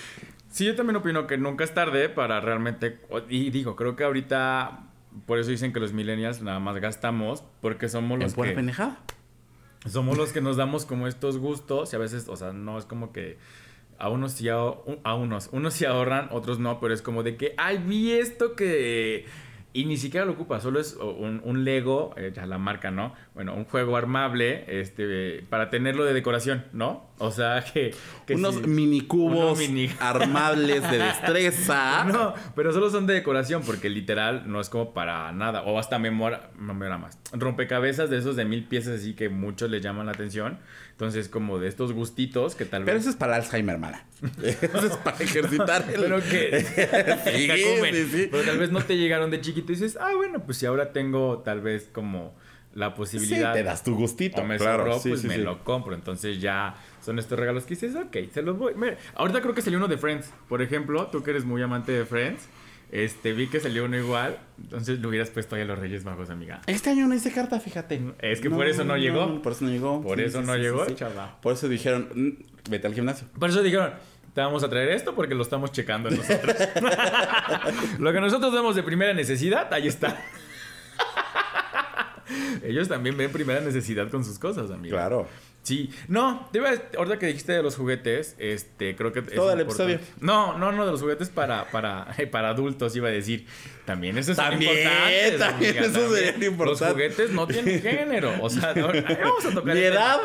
[0.50, 3.00] Sí, yo también opino que nunca es tarde para realmente.
[3.28, 4.84] Y digo, creo que ahorita.
[5.26, 7.44] Por eso dicen que los millennials nada más gastamos.
[7.60, 8.52] Porque somos los que.
[8.52, 8.98] pendejada.
[9.86, 11.92] Somos los que nos damos como estos gustos.
[11.92, 13.38] Y a veces, o sea, no es como que.
[13.98, 15.48] A unos sí, a, a unos.
[15.52, 16.80] Unos sí ahorran, otros no.
[16.80, 17.54] Pero es como de que.
[17.56, 19.26] Ay, vi esto que
[19.76, 23.12] y ni siquiera lo ocupa, solo es un, Lego, eh, ya la marca, ¿no?
[23.34, 27.10] Bueno, un juego armable este, para tenerlo de decoración, ¿no?
[27.18, 27.94] O sea, que...
[28.30, 29.60] unos mini cubos
[30.00, 32.04] armables de destreza.
[32.04, 35.62] No, pero solo son de decoración porque literal no es como para nada.
[35.64, 37.18] O hasta memoria, memoria más.
[37.32, 40.58] Rompecabezas de esos de mil piezas así que muchos les llaman la atención.
[40.96, 42.86] Entonces, como de estos gustitos que tal vez...
[42.86, 44.06] Pero eso es para Alzheimer, hermana.
[44.42, 46.00] eso es para ejercitar el...
[46.00, 46.60] Pero que...
[47.26, 50.56] sí, sí, Pero tal vez no te llegaron de chiquito y dices, ah, bueno, pues
[50.56, 52.34] si ahora tengo tal vez como
[52.72, 53.52] la posibilidad...
[53.52, 54.98] Sí, te das tu gustito, o me claro.
[55.02, 55.94] pues me lo compro.
[55.94, 58.72] Entonces ya son estos regalos que dices, ok, se los voy...
[59.16, 60.32] ahorita creo que salió uno de Friends.
[60.48, 62.48] Por ejemplo, tú que eres muy amante de Friends...
[62.92, 66.30] Este, vi que salió uno igual, entonces lo hubieras puesto ahí a los Reyes Magos,
[66.30, 66.60] amiga.
[66.66, 68.00] Este año no hice carta, fíjate.
[68.20, 69.42] Es que por eso no, llegó.
[69.42, 70.02] por eso no llegó.
[70.02, 70.86] Por eso no llegó,
[71.42, 73.26] Por eso dijeron, mm, vete al gimnasio.
[73.38, 73.92] Por eso dijeron,
[74.34, 76.56] te vamos a traer esto porque lo estamos checando nosotros.
[77.98, 80.22] lo que nosotros vemos de primera necesidad, ahí está.
[82.62, 84.96] Ellos también ven primera necesidad con sus cosas, amiga.
[84.96, 85.26] Claro.
[85.66, 89.20] Sí, no, debe, ahorita que dijiste de los juguetes, este, creo que...
[89.22, 89.98] Todo el episodio.
[90.20, 93.48] No, no, no, de los juguetes para, para, para adultos, iba a decir.
[93.84, 95.36] También eso es importante.
[95.36, 96.84] También eso sería importante.
[96.84, 98.34] Los juguetes no tienen género.
[98.42, 99.74] O sea, vamos a tocar...
[99.74, 100.20] Mi edad.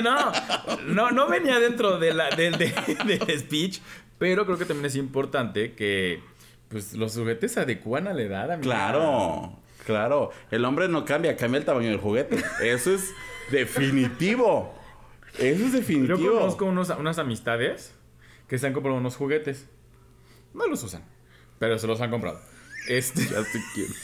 [0.00, 0.32] No,
[0.86, 2.54] no, no venía dentro de la, del,
[3.36, 3.80] speech,
[4.16, 6.22] pero creo que también es importante que,
[6.68, 8.62] pues, los juguetes se adecúan a la edad, amiga.
[8.62, 10.30] Claro, claro.
[10.52, 12.36] El hombre no cambia, cambia el tamaño del juguete.
[12.62, 13.12] Eso es...
[13.50, 14.74] Definitivo.
[15.38, 16.18] Eso es definitivo.
[16.18, 17.94] Yo conozco unos, unas amistades
[18.48, 19.68] que se han comprado unos juguetes.
[20.54, 21.04] No los usan,
[21.58, 22.40] pero se los han comprado.
[22.88, 23.24] Este.
[23.24, 23.92] Ya te quiero.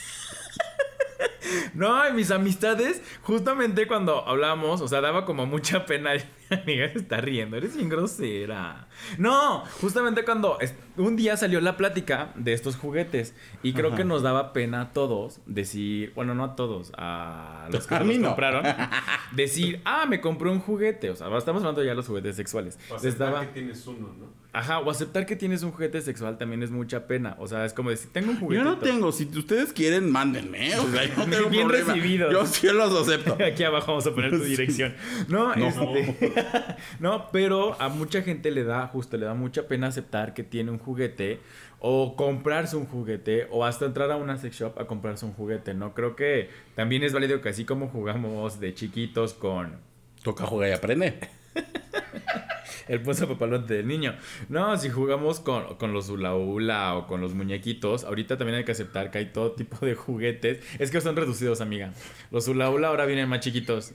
[1.74, 6.12] No, mis amistades, justamente cuando hablamos, o sea, daba como mucha pena.
[6.50, 8.88] Mi amiga se está riendo, eres bien grosera.
[9.18, 10.59] No, justamente cuando
[10.96, 14.92] un día salió la plática de estos juguetes y creo que nos daba pena a
[14.92, 18.64] todos decir, bueno, no a todos, a los que los compraron,
[19.33, 21.11] decir, ah, me compré un juguete.
[21.11, 22.78] O sea, estamos hablando ya de los juguetes sexuales.
[22.90, 24.44] O aceptar que tienes uno, ¿no?
[24.54, 27.35] Ajá, o aceptar que tienes un juguete sexual también es mucha pena.
[27.40, 28.62] O sea, es como decir, tengo un juguete.
[28.62, 30.78] Yo no tengo, si ustedes quieren, mándenme.
[30.78, 32.30] O sea, yo no tengo Bien recibido.
[32.30, 33.37] Yo sí los acepto.
[33.44, 34.94] Aquí abajo vamos a poner tu dirección.
[35.26, 35.66] No, no.
[35.66, 36.34] Este,
[37.01, 40.70] no, pero a mucha gente le da, justo, le da mucha pena aceptar que tiene
[40.70, 41.40] un juguete
[41.81, 45.75] o comprarse un juguete o hasta entrar a una sex shop a comprarse un juguete,
[45.75, 45.94] ¿no?
[45.94, 49.79] Creo que también es válido que así como jugamos de chiquitos con...
[50.23, 51.18] Toca jugar y aprende.
[52.88, 54.14] el puesto papalote del niño.
[54.49, 58.64] No, si jugamos con, con los hula hula o con los muñequitos, ahorita también hay
[58.64, 60.61] que aceptar que hay todo tipo de juguetes.
[60.79, 61.92] Es que son reducidos, amiga.
[62.31, 63.92] Los hula hula ahora vienen más chiquitos.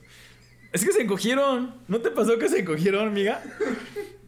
[0.72, 1.74] Es que se encogieron.
[1.88, 3.42] ¿No te pasó que se encogieron, amiga?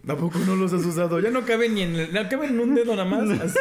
[0.06, 1.19] Tampoco no los has usado.
[1.19, 3.39] Ya no caben ni en, no caben en un dedo nada más.
[3.39, 3.60] Así.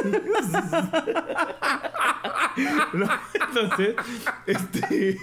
[3.35, 3.95] Entonces,
[4.47, 5.19] este.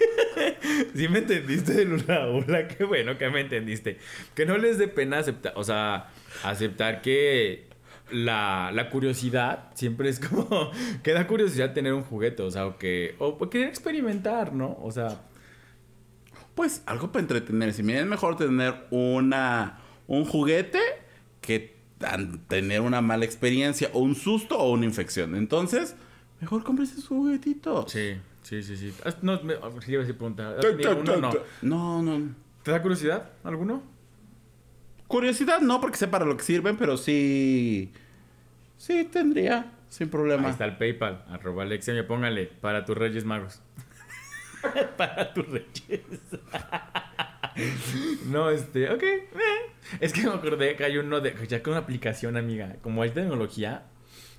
[0.95, 3.97] Si me entendiste Lula Hola, qué bueno que me entendiste.
[4.35, 6.09] Que no les dé pena aceptar, o sea,
[6.43, 7.67] aceptar que
[8.11, 10.71] la, la, curiosidad siempre es como
[11.03, 14.77] que da curiosidad tener un juguete, o sea, o que o querer experimentar, ¿no?
[14.81, 15.21] O sea,
[16.57, 17.83] pues algo para entretenerse.
[17.83, 20.79] Si es mejor tener una un juguete
[21.39, 21.77] que
[22.47, 25.35] tener una mala experiencia o un susto o una infección.
[25.35, 25.95] Entonces,
[26.41, 27.87] mejor cómprese su juguetito.
[27.87, 28.91] Sí, sí, sí, sí.
[29.21, 30.57] No, me, iba a decir preguntar.
[31.61, 32.35] No, no.
[32.63, 33.83] ¿Te da curiosidad alguno?
[35.07, 37.93] Curiosidad no, porque sé para lo que sirven, pero sí.
[38.77, 40.45] Sí, tendría, sin problema.
[40.45, 43.61] Ahí está el PayPal, arroba Alexia, póngale para tus Reyes Magos.
[44.97, 46.01] para tus Reyes.
[48.25, 49.03] no, este, ok.
[49.03, 49.27] Eh.
[49.99, 51.35] Es que me acordé que hay uno de.
[51.47, 52.75] Ya con una aplicación, amiga.
[52.81, 53.83] Como hay tecnología,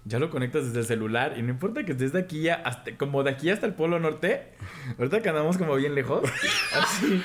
[0.05, 1.35] ya lo conectas desde el celular.
[1.37, 2.97] Y no importa que estés de aquí hasta.
[2.97, 4.53] Como de aquí hasta el Polo Norte.
[4.99, 6.29] Ahorita que andamos como bien lejos.
[6.75, 7.23] Así.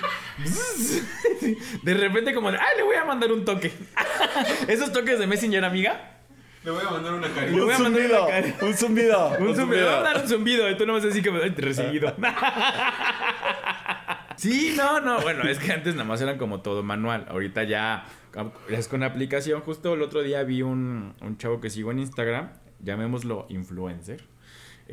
[1.84, 2.58] De repente, como de.
[2.58, 3.72] ¡Ay, le voy a mandar un toque!
[4.68, 6.13] Esos toques de Messenger, amiga.
[6.64, 7.56] Le voy a mandar una carita.
[7.58, 9.28] Le voy a mandar zumbido, una Un zumbido.
[9.40, 9.82] Un, zumbido.
[9.82, 10.70] Le voy a mandar un zumbido.
[10.70, 12.14] Y tú no vas a decir que me recibido.
[14.36, 15.22] Sí, no, no.
[15.22, 17.26] Bueno, es que antes nada más eran como todo manual.
[17.30, 18.06] Ahorita ya
[18.68, 19.62] es con aplicación.
[19.62, 22.50] Justo el otro día vi un, un chavo que sigo en Instagram,
[22.80, 24.24] llamémoslo influencer.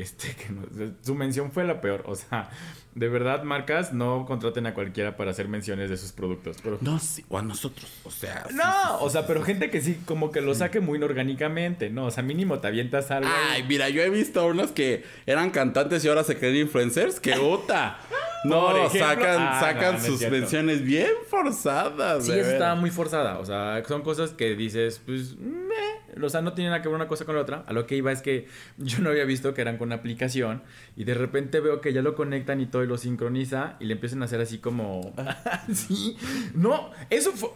[0.01, 2.03] Este, que no- su mención fue la peor.
[2.07, 2.51] O sea,
[2.95, 6.57] de verdad, marcas, no contraten a cualquiera para hacer menciones de sus productos.
[6.63, 7.91] Pero, No, sí, o a nosotros.
[8.05, 8.45] O sea.
[8.53, 11.91] no, sí, sí, o sea, pero gente que sí, como que lo saque muy inorgánicamente,
[11.91, 12.07] ¿no?
[12.07, 13.31] O sea, mínimo te avientas algo.
[13.51, 17.21] Ay, mira, yo he visto unos que eran cantantes y ahora se creen influencers.
[17.21, 17.99] ¡Qué puta!
[18.45, 22.25] No, ejemplo- sacan, Ah, sacan no sus menciones bien forzadas.
[22.25, 23.39] Sí, estaba muy forzada.
[23.39, 26.21] O sea, son cosas que dices, pues, meh.
[26.23, 27.65] O sea, no tienen nada que ver una cosa con la otra.
[27.67, 28.47] A lo que iba es que
[28.79, 30.63] yo no había visto que eran con una aplicación
[30.97, 33.95] y de repente veo que ya lo conectan y todo y lo sincroniza y le
[33.95, 35.15] empiezan a hacer así como...
[35.73, 36.17] sí.
[36.55, 37.51] No, eso fue...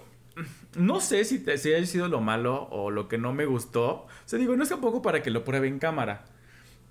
[0.77, 3.88] No sé si, te, si haya sido lo malo o lo que no me gustó.
[3.90, 6.25] O sea, digo, no es tampoco para que lo pruebe en cámara.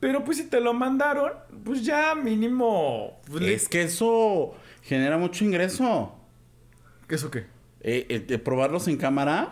[0.04, 1.32] Pero pues si te lo mandaron,
[1.64, 3.22] pues ya mínimo...
[3.32, 6.14] pues, Es que eso genera mucho ingreso.
[7.10, 7.46] ¿Eso qué?
[7.82, 9.52] Eh, eh, de probarlos en cámara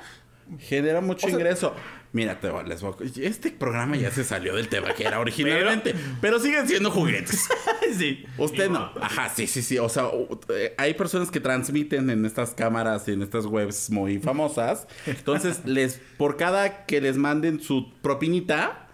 [0.60, 1.74] genera mucho O sea- ingreso.
[2.14, 5.20] Mira, te voy- les voy a- Este programa ya se salió del tema que era
[5.22, 5.96] originalmente.
[6.20, 7.48] pero, siguen siendo juguetes.
[7.98, 8.26] sí.
[8.38, 8.92] Usted no.
[9.02, 9.78] Ajá, sí, sí, sí.
[9.78, 10.10] O sea,
[10.50, 14.88] eh, hay personas que transmiten en estas cámaras y en estas webs muy famosas.
[15.06, 18.90] Entonces, les, por cada que les manden su propinita,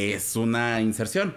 [0.00, 1.34] es una inserción.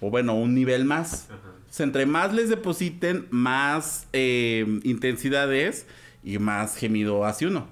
[0.00, 1.28] O bueno, un nivel más.
[1.68, 5.86] O sea, entre más les depositen, más eh, intensidades
[6.24, 7.68] y más gemido hace uno.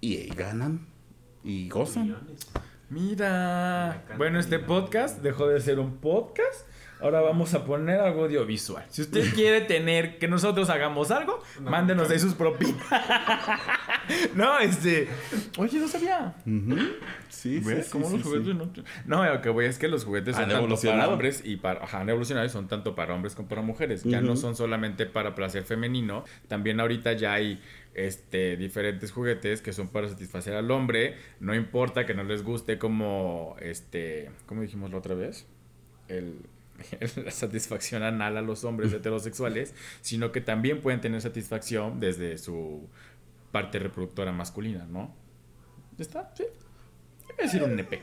[0.00, 0.86] Y ahí ganan.
[1.44, 2.04] Y gozan.
[2.04, 2.46] Millones.
[2.90, 4.04] Mira.
[4.18, 6.66] Bueno, este podcast dejó de ser un podcast.
[7.02, 8.84] Ahora vamos a poner algo audiovisual.
[8.88, 12.14] Si usted quiere tener que nosotros hagamos algo, Una mándenos webcam.
[12.14, 12.76] ahí sus propinas.
[14.34, 15.08] no, este.
[15.58, 16.34] Oye, no sabía.
[16.44, 17.86] Sí, sí, ¿Ves?
[17.86, 18.28] sí, ¿Cómo sí, los sí.
[18.28, 18.72] juguetes no?
[19.06, 21.82] No, lo que voy es que los juguetes Han son tanto para hombres y para.
[21.84, 24.04] Ajá, han evolucionado y son tanto para hombres como para mujeres.
[24.04, 26.24] Ya no son solamente para placer femenino.
[26.48, 27.60] También ahorita ya hay
[27.94, 31.16] este, diferentes juguetes que son para satisfacer al hombre.
[31.40, 33.56] No importa que no les guste como.
[33.60, 34.30] Este.
[34.46, 35.46] ¿Cómo dijimos la otra vez?
[36.08, 36.36] El.
[37.24, 42.88] La satisfacción anal a los hombres heterosexuales, sino que también pueden tener satisfacción desde su
[43.50, 45.14] parte reproductora masculina, ¿no?
[45.98, 46.32] ¿Ya está?
[46.36, 46.44] Sí.
[47.26, 48.02] Voy a decir un nepe.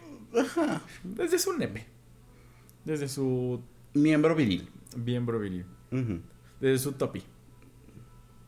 [1.03, 1.85] Desde su nepe.
[2.85, 3.61] Desde su
[3.93, 4.69] Miembro viril.
[4.95, 5.65] miembro viril.
[6.61, 7.23] Desde su topi.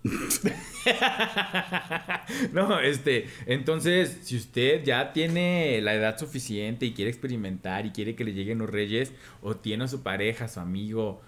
[2.53, 8.15] no, este, entonces, si usted ya tiene la edad suficiente y quiere experimentar y quiere
[8.15, 9.11] que le lleguen los reyes,
[9.41, 11.21] o tiene a su pareja, su amigo,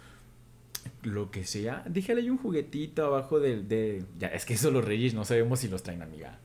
[1.04, 4.04] lo que sea, déjale ahí un juguetito abajo del, de...
[4.18, 6.40] Ya, es que eso los reyes no sabemos si los traen, amiga.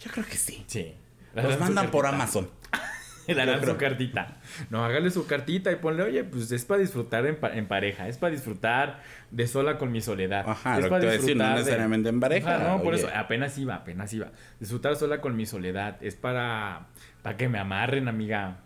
[0.00, 0.64] Yo creo que sí.
[0.66, 0.94] Sí.
[1.34, 2.48] Los mandan por Amazon.
[3.34, 4.38] Le su cartita.
[4.70, 8.08] No, hágale su cartita y ponle, oye, pues es para disfrutar en, pa- en pareja,
[8.08, 10.48] es para disfrutar de sola con mi soledad.
[10.48, 12.54] Ajá, es lo que para te iba a decir, no disfrutar de- necesariamente en pareja,
[12.56, 14.32] Ajá, no, por eso, apenas iba, apenas iba.
[14.58, 16.88] Disfrutar sola con mi soledad, es para,
[17.22, 18.58] para que me amarren, amiga.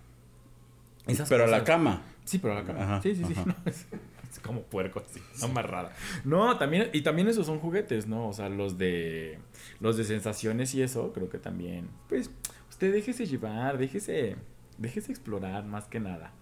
[1.06, 2.02] Esas Pero a la cama.
[2.24, 2.82] Sí, pero a la cama.
[2.84, 3.34] Ajá, sí, sí, sí.
[3.44, 3.86] no, es,
[4.30, 5.92] es como puerco, así, amarrada.
[6.24, 8.28] No, también, y también esos son juguetes, ¿no?
[8.28, 9.38] O sea, los de,
[9.80, 12.30] los de sensaciones y eso, creo que también, pues,
[12.70, 14.36] usted déjese llevar, déjese,
[14.82, 16.32] déjese explorar más que nada.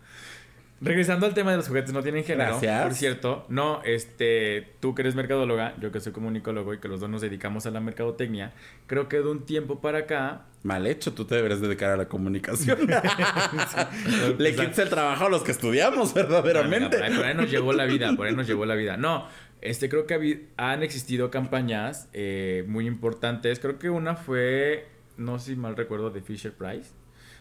[0.83, 2.53] Regresando al tema de los juguetes, no tienen género.
[2.53, 2.83] Gracias.
[2.83, 7.00] Por cierto, no, este, tú que eres mercadóloga, yo que soy comunicólogo y que los
[7.00, 8.55] dos nos dedicamos a la mercadotecnia,
[8.87, 12.07] creo que de un tiempo para acá, Mal hecho, tú te deberías dedicar a la
[12.07, 12.79] comunicación.
[14.38, 16.98] Le quitas el trabajo a los que estudiamos, verdaderamente.
[16.98, 18.98] Por ahí, por ahí nos llevó la vida, por ahí nos llevó la vida.
[18.98, 19.26] No,
[19.62, 23.59] este, creo que han existido campañas eh, muy importantes.
[23.59, 26.90] Creo que una fue, no sé si mal recuerdo, de Fisher Price,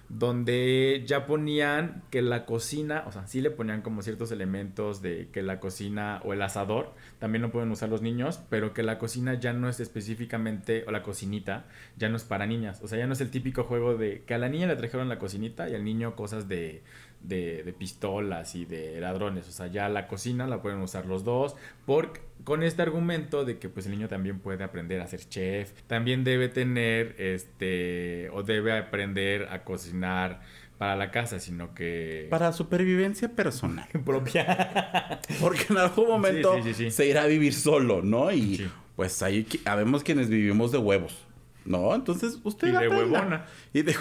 [0.09, 5.29] donde ya ponían que la cocina, o sea, sí le ponían como ciertos elementos de
[5.31, 8.97] que la cocina o el asador también lo pueden usar los niños, pero que la
[8.97, 12.81] cocina ya no es específicamente, o la cocinita, ya no es para niñas.
[12.81, 15.09] O sea, ya no es el típico juego de que a la niña le trajeron
[15.09, 16.81] la cocinita y al niño cosas de,
[17.21, 19.47] de, de pistolas y de ladrones.
[19.47, 21.55] O sea, ya la cocina la pueden usar los dos.
[21.85, 25.71] Por, con este argumento de que pues el niño también puede aprender a ser chef.
[25.87, 28.29] También debe tener este.
[28.31, 30.41] o debe aprender a cocinar
[30.77, 32.27] para la casa, sino que.
[32.29, 33.87] Para supervivencia personal.
[34.05, 35.19] propia.
[35.41, 36.91] Porque en algún momento Sí, sí, sí, sí.
[36.91, 38.31] se irá a vivir solo, ¿no?
[38.31, 41.17] Y pues ahí habemos quienes vivimos de huevos,
[41.65, 41.93] ¿no?
[41.93, 43.45] Entonces usted Y de huevona.
[43.73, 43.95] Y de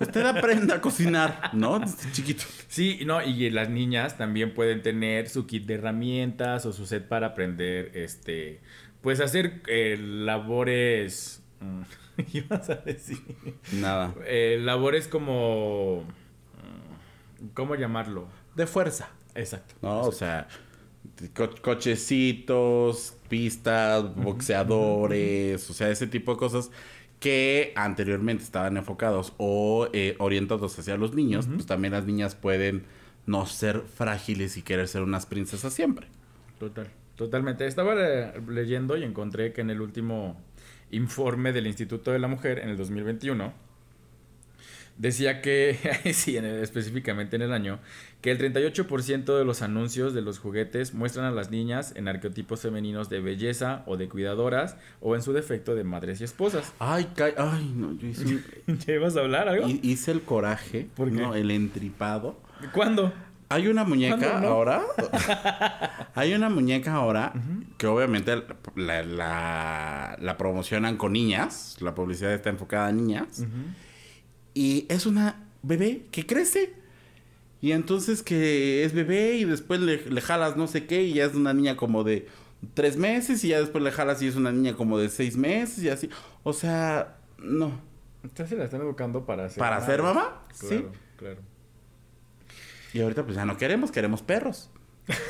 [0.00, 1.78] Usted aprenda a cocinar, ¿no?
[1.78, 2.44] Desde chiquito.
[2.68, 7.06] Sí, no, y las niñas también pueden tener su kit de herramientas o su set
[7.06, 8.60] para aprender, este,
[9.02, 11.82] pues hacer eh, labores, mm,
[12.32, 13.18] ibas a decir,
[13.72, 14.14] Nada.
[14.26, 18.28] Eh, labores como, mm, ¿cómo llamarlo?
[18.56, 19.74] De fuerza, Exacto.
[19.82, 20.00] ¿no?
[20.02, 20.48] O sea,
[21.34, 26.70] co- cochecitos, pistas, boxeadores, o sea, ese tipo de cosas
[27.20, 32.84] que anteriormente estaban enfocados o eh, orientados hacia los niños, pues también las niñas pueden
[33.26, 36.08] no ser frágiles y querer ser unas princesas siempre.
[36.58, 37.66] Total, totalmente.
[37.66, 40.40] Estaba le- leyendo y encontré que en el último
[40.90, 43.52] informe del Instituto de la Mujer en el 2021
[45.00, 45.76] decía que,
[46.14, 47.78] sí, en el- específicamente en el año,
[48.20, 52.60] que el 38% de los anuncios de los juguetes muestran a las niñas en arqueotipos
[52.60, 56.72] femeninos de belleza o de cuidadoras o en su defecto de madres y esposas.
[56.78, 58.24] Ay, ca- ay, no, yo hice,
[58.66, 59.66] un- ¿Ya ibas a hablar algo?
[59.66, 61.16] hi- hice el coraje, ¿Por qué?
[61.16, 62.38] no, el entripado.
[62.74, 63.12] ¿Cuándo?
[63.48, 64.82] Hay una muñeca ahora.
[66.14, 67.32] hay una muñeca ahora
[67.78, 68.36] que obviamente
[68.76, 71.76] la, la, la promocionan con niñas.
[71.80, 73.44] La publicidad está enfocada a niñas.
[74.54, 76.74] Y es una bebé que crece.
[77.60, 81.26] Y entonces que es bebé y después le, le jalas no sé qué y ya
[81.26, 82.26] es una niña como de
[82.74, 85.84] tres meses y ya después le jalas y es una niña como de seis meses
[85.84, 86.08] y así.
[86.42, 87.80] O sea, no.
[88.22, 90.46] Entonces la están educando para ser ¿Para ser mamá?
[90.58, 90.86] Claro, Sí.
[91.16, 91.40] claro.
[92.92, 94.70] Y ahorita pues ya no queremos, queremos perros.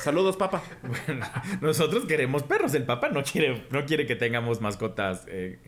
[0.02, 0.62] Saludos, papá.
[1.06, 1.26] Bueno,
[1.60, 2.74] nosotros queremos perros.
[2.74, 5.58] El papá no quiere, no quiere que tengamos mascotas, eh,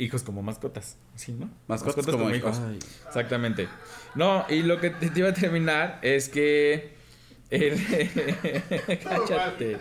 [0.00, 0.96] hijos como mascotas.
[1.14, 1.50] ¿Sí, no?
[1.68, 2.58] Mascotas como hijos.
[2.58, 2.78] Ay.
[3.06, 3.68] Exactamente.
[4.14, 6.98] No, y lo que te iba a terminar es que.
[7.50, 9.76] El- Cállate.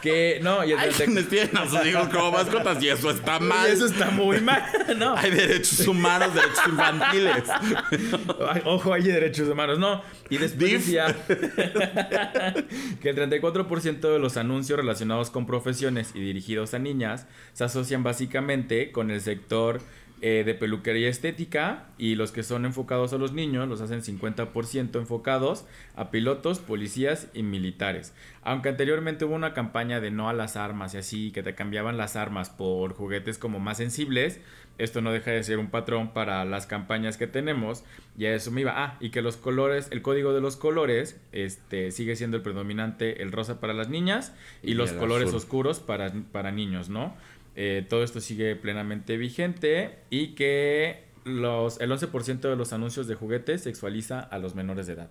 [0.00, 0.40] Que.
[0.42, 3.38] No, y el Hay 30 quienes tienen a sus hijos como mascotas y eso está
[3.38, 3.68] mal.
[3.70, 4.62] Eso está muy mal.
[4.96, 5.16] No.
[5.16, 7.44] Hay derechos humanos, derechos infantiles.
[8.64, 9.78] Ojo, hay derechos humanos.
[9.78, 10.02] No.
[10.30, 10.80] Y después Dif.
[10.80, 11.06] decía
[13.00, 18.02] que el 34% de los anuncios relacionados con profesiones y dirigidos a niñas se asocian
[18.02, 19.80] básicamente con el sector
[20.24, 24.96] eh, de peluquería estética y los que son enfocados a los niños los hacen 50%
[24.96, 25.64] enfocados
[25.96, 28.14] a pilotos, policías y militares.
[28.42, 31.96] Aunque anteriormente hubo una campaña de no a las armas y así, que te cambiaban
[31.96, 34.40] las armas por juguetes como más sensibles,
[34.78, 37.84] esto no deja de ser un patrón para las campañas que tenemos.
[38.16, 38.72] Y a eso me iba.
[38.76, 43.22] Ah, y que los colores, el código de los colores, este, sigue siendo el predominante,
[43.22, 45.38] el rosa para las niñas y, Y los colores azul.
[45.38, 47.14] oscuros para, para niños, ¿no?
[47.54, 53.14] Eh, todo esto sigue plenamente vigente y que los, el 11% de los anuncios de
[53.14, 55.10] juguetes sexualiza a los menores de edad.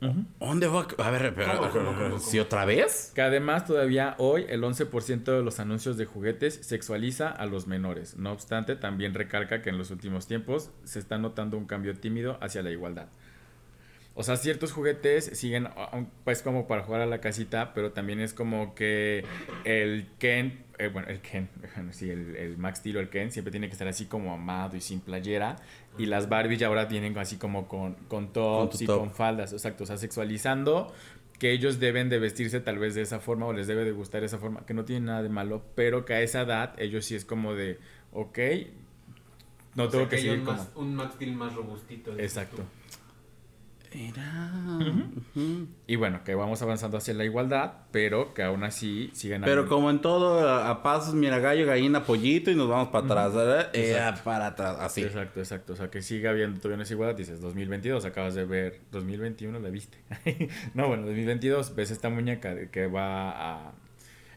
[0.00, 0.86] ¿Dónde va?
[0.96, 3.12] A ver, pero, ¿Cómo, cómo, cómo, ¿sí otra vez?
[3.14, 8.16] Que además todavía hoy el 11% de los anuncios de juguetes sexualiza a los menores.
[8.16, 12.38] No obstante, también recalca que en los últimos tiempos se está notando un cambio tímido
[12.40, 13.08] hacia la igualdad.
[14.20, 15.66] O sea, ciertos juguetes siguen,
[16.24, 19.24] pues como para jugar a la casita, pero también es como que
[19.64, 23.32] el Ken, eh, bueno, el Ken, bueno, sí, el, el Max Steel o el Ken
[23.32, 25.56] siempre tiene que estar así como amado y sin playera.
[25.96, 28.98] Y las Barbies ya ahora vienen así como con, con tops tu y top.
[29.00, 30.92] con faldas, exacto, o sea, sexualizando
[31.38, 34.22] que ellos deben de vestirse tal vez de esa forma o les debe de gustar
[34.22, 37.14] esa forma, que no tiene nada de malo, pero que a esa edad ellos sí
[37.14, 37.78] es como de,
[38.12, 38.38] ok,
[39.74, 40.58] no O tengo sea, que haya seguir un, como...
[40.58, 42.18] más- un Max Steel más robustito.
[42.18, 42.56] Exacto.
[42.58, 42.62] tú.
[43.92, 44.52] Era.
[45.86, 49.74] Y bueno, que vamos avanzando hacia la igualdad, pero que aún así siguen Pero habiendo-
[49.74, 53.32] como en todo, a, pasos, mira, gallo, gallina, pollito y nos vamos para atrás,
[54.22, 55.02] para atrás, así.
[55.02, 55.72] Exacto, exacto.
[55.72, 57.16] O sea, que sigue habiendo todavía una desigualdad.
[57.16, 59.98] Dices, 2022, acabas de ver, 2021 la viste.
[60.74, 63.72] no, bueno, 2022 ves esta muñeca que va a-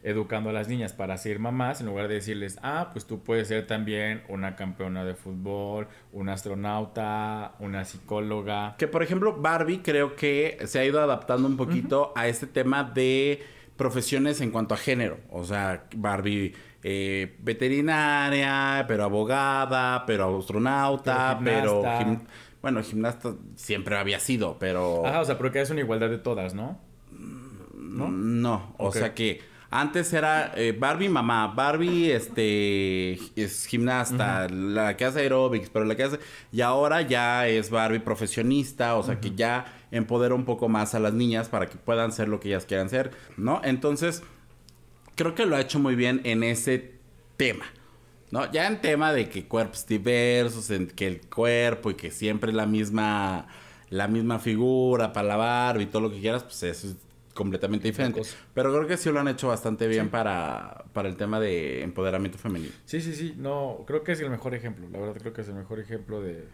[0.04, 3.48] educando a las niñas para ser mamás, en lugar de decirles, ah, pues tú puedes
[3.48, 8.76] ser también una campeona de fútbol, una astronauta, una psicóloga.
[8.78, 12.84] Que por ejemplo, Barbie creo que se ha ido adaptando un poquito a este tema
[12.84, 13.42] de
[13.76, 15.16] profesiones en cuanto a género.
[15.30, 21.98] O sea, Barbie eh, veterinaria, pero abogada, pero astronauta, Pero pero...
[21.98, 22.04] gimnasta.
[22.04, 22.26] gim-
[22.62, 25.06] bueno, gimnasta siempre había sido, pero...
[25.06, 26.78] Ajá, o sea, pero que es una igualdad de todas, ¿no?
[27.10, 28.08] ¿no?
[28.10, 29.40] No, o sea que
[29.74, 35.96] antes era eh, Barbie mamá, Barbie este es gimnasta, la que hace aerobics, pero la
[35.96, 36.20] que hace
[36.52, 41.00] y ahora ya es Barbie profesionista, o sea que ya empodera un poco más a
[41.00, 43.60] las niñas para que puedan ser lo que ellas quieran ser, ¿no?
[43.64, 44.22] Entonces,
[45.16, 46.92] creo que lo ha hecho muy bien en ese
[47.36, 47.64] tema.
[48.30, 48.50] ¿No?
[48.50, 52.56] Ya en tema de que cuerpos diversos, en que el cuerpo y que siempre es
[52.56, 53.46] la misma
[53.90, 56.96] la misma figura para la Barbie y todo lo que quieras, pues eso es
[57.34, 58.22] completamente diferente.
[58.54, 62.38] Pero creo que sí lo han hecho bastante bien para, para el tema de empoderamiento
[62.38, 62.72] femenino.
[62.86, 63.34] Sí, sí, sí.
[63.36, 64.88] No, creo que es el mejor ejemplo.
[64.90, 66.44] La verdad, creo que es el mejor ejemplo de,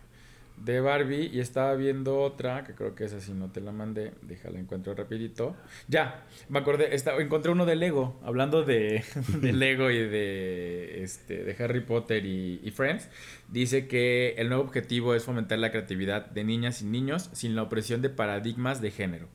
[0.56, 1.30] de Barbie.
[1.32, 4.12] Y estaba viendo otra, que creo que esa sí no te la mandé.
[4.22, 5.54] Déjala, encuentro rapidito.
[5.86, 6.94] Ya, me acordé.
[6.94, 8.18] Estaba, encontré uno de Lego.
[8.24, 9.04] Hablando de,
[9.40, 13.10] de Lego y de, este, de Harry Potter y, y Friends.
[13.48, 17.64] Dice que el nuevo objetivo es fomentar la creatividad de niñas y niños sin la
[17.64, 19.28] opresión de paradigmas de género.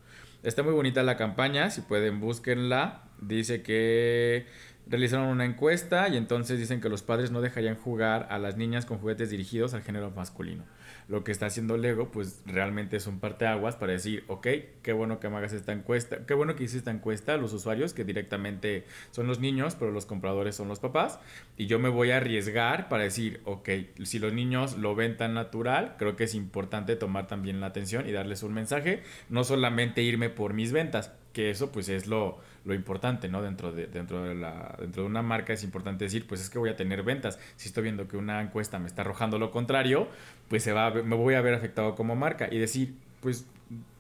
[0.46, 3.02] Está muy bonita la campaña, si pueden búsquenla.
[3.20, 4.46] Dice que
[4.86, 8.86] realizaron una encuesta y entonces dicen que los padres no dejarían jugar a las niñas
[8.86, 10.64] con juguetes dirigidos al género masculino.
[11.08, 14.48] Lo que está haciendo Lego, pues realmente es un parteaguas para decir, ok,
[14.82, 17.54] qué bueno que me hagas esta encuesta, qué bueno que hice esta encuesta a los
[17.54, 21.20] usuarios, que directamente son los niños, pero los compradores son los papás,
[21.58, 23.70] y yo me voy a arriesgar para decir, ok,
[24.04, 28.10] si los niños lo ven tan natural, creo que es importante tomar también la atención
[28.10, 32.40] y darles un mensaje, no solamente irme por mis ventas, que eso pues es lo,
[32.64, 33.42] lo importante, ¿no?
[33.42, 36.58] Dentro de, dentro, de la, dentro de una marca es importante decir, pues es que
[36.58, 37.38] voy a tener ventas.
[37.58, 40.08] Si estoy viendo que una encuesta me está arrojando lo contrario,
[40.48, 42.48] pues se va me voy a ver afectado como marca.
[42.50, 43.46] Y decir, pues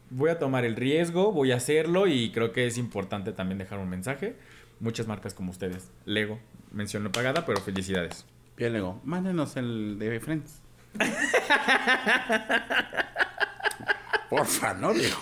[0.09, 3.79] voy a tomar el riesgo, voy a hacerlo y creo que es importante también dejar
[3.79, 4.37] un mensaje.
[4.79, 5.91] Muchas marcas como ustedes.
[6.05, 6.39] Lego,
[6.71, 8.25] mención no pagada, pero felicidades.
[8.55, 9.01] Bien, Lego.
[9.03, 10.61] Mándenos el de Friends.
[14.29, 15.17] Porfa, ¿no, Lego?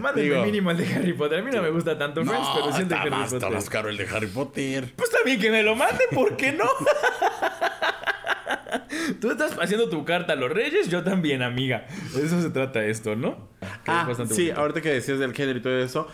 [0.00, 1.40] Mándame mínimo el de Harry Potter.
[1.40, 3.34] A mí no me gusta tanto Friends, pero sí el de Harry Potter.
[3.34, 4.92] Está más caro el de Harry Potter.
[4.96, 6.64] Pues también que me lo mande, ¿por qué no?
[9.20, 11.86] Tú estás haciendo tu carta a los reyes, yo también, amiga.
[12.14, 13.48] De eso se trata esto, ¿no?
[13.86, 16.08] ah, sí, ahorita que decías del género y todo eso.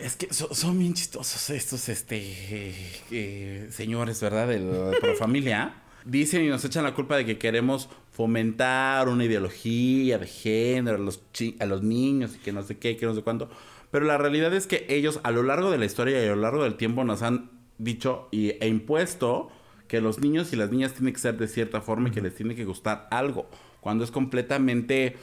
[0.00, 2.74] Es que son, bien chistosos estos este,
[3.10, 4.48] eh, señores, ¿verdad?
[4.48, 5.74] De la familia
[6.06, 11.00] dicen y nos echan la culpa de que queremos fomentar una ideología de género a
[11.00, 11.20] los,
[11.60, 13.50] a los niños y que no sé qué, que no sé cuánto.
[13.90, 16.40] Pero la realidad es que ellos a lo largo de la historia y a lo
[16.40, 19.50] largo del tiempo nos han dicho y, e impuesto
[19.86, 22.34] que los niños y las niñas tienen que ser de cierta forma y que les
[22.34, 23.50] tiene que gustar algo.
[23.80, 25.16] Cuando es completamente...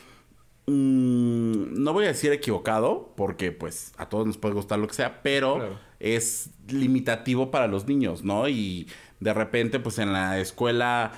[0.67, 4.93] Mm, no voy a decir equivocado, porque pues a todos nos puede gustar lo que
[4.93, 8.47] sea, pero es limitativo para los niños, ¿no?
[8.47, 8.87] Y
[9.19, 11.11] de repente, pues en la escuela,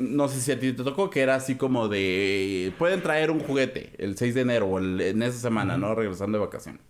[0.00, 3.40] no sé si a ti te tocó, que era así como de, pueden traer un
[3.40, 5.94] juguete el 6 de enero o en esa semana, ¿no?
[5.94, 6.80] Regresando de vacaciones.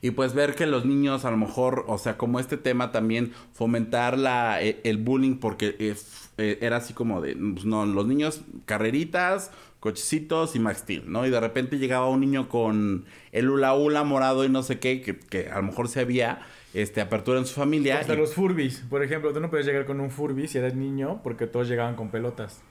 [0.00, 3.32] Y pues ver que los niños a lo mejor, o sea, como este tema también,
[3.52, 8.42] fomentar la, e, el bullying porque eh, era así como de, pues no, los niños
[8.64, 9.50] carreritas,
[9.80, 11.26] cochecitos y Max Steel, ¿no?
[11.26, 15.00] Y de repente llegaba un niño con el hula hula morado y no sé qué,
[15.00, 16.40] que, que a lo mejor se había
[16.74, 17.98] este, apertura en su familia.
[17.98, 21.20] Hasta los Furbis, por ejemplo, tú no puedes llegar con un Furby si eres niño
[21.22, 22.62] porque todos llegaban con pelotas.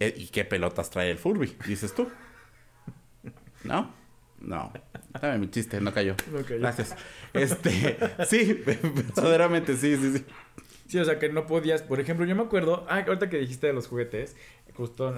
[0.00, 1.56] Eh, ¿Y qué pelotas trae el Furby?
[1.66, 2.08] Dices tú.
[3.64, 3.92] ¿No?
[4.40, 4.72] No.
[5.20, 6.16] Dame mi chiste, no cayó.
[6.30, 6.60] No cayó.
[6.60, 6.94] Gracias.
[7.32, 7.96] Este,
[8.26, 10.24] sí, verdaderamente sí, sí, sí.
[10.86, 13.66] Sí, o sea que no podías, por ejemplo, yo me acuerdo, ah, ahorita que dijiste
[13.66, 14.36] de los juguetes,
[14.74, 15.14] justo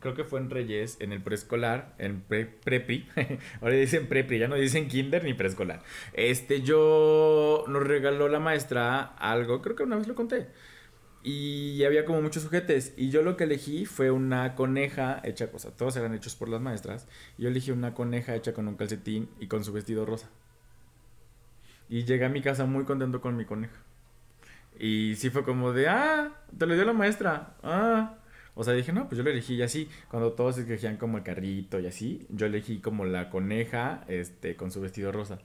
[0.00, 3.08] creo que fue en Reyes, en el preescolar, en pre, prepri,
[3.60, 5.82] ahora dicen prepri, ya no dicen kinder ni preescolar.
[6.12, 10.48] Este, yo nos regaló la maestra algo, creo que una vez lo conté.
[11.22, 12.94] Y había como muchos juguetes.
[12.96, 16.48] Y yo lo que elegí fue una coneja hecha, o sea, todos eran hechos por
[16.48, 17.08] las maestras.
[17.36, 20.30] Y yo elegí una coneja hecha con un calcetín y con su vestido rosa.
[21.88, 23.76] Y llegué a mi casa muy contento con mi coneja.
[24.78, 27.56] Y sí fue como de, ah, te lo dio la maestra.
[27.62, 28.18] Ah,
[28.58, 29.88] o sea, dije, no, pues yo lo elegí y así.
[30.10, 34.72] Cuando todos elegían como el carrito y así, yo elegí como la coneja, este, con
[34.72, 35.38] su vestido rosa.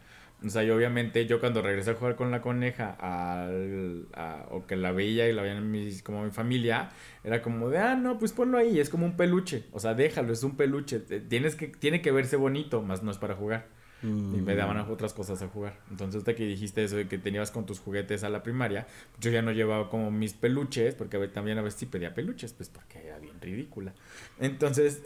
[0.44, 4.08] O sea, y obviamente yo cuando regresé a jugar con la coneja, al,
[4.50, 6.90] o que la veía y la veían mis, como mi familia,
[7.24, 9.66] era como de, ah, no, pues ponlo ahí, es como un peluche.
[9.74, 11.00] O sea, déjalo, es un peluche.
[11.00, 13.68] Tienes que, tiene que verse bonito, más no es para jugar.
[14.04, 14.92] Y me daban mm.
[14.92, 15.80] otras cosas a jugar.
[15.90, 18.86] Entonces, hasta que dijiste eso de que tenías con tus juguetes a la primaria,
[19.22, 22.68] yo ya no llevaba como mis peluches, porque también a veces sí pedía peluches, pues
[22.68, 23.94] porque era bien ridícula.
[24.40, 25.02] Entonces,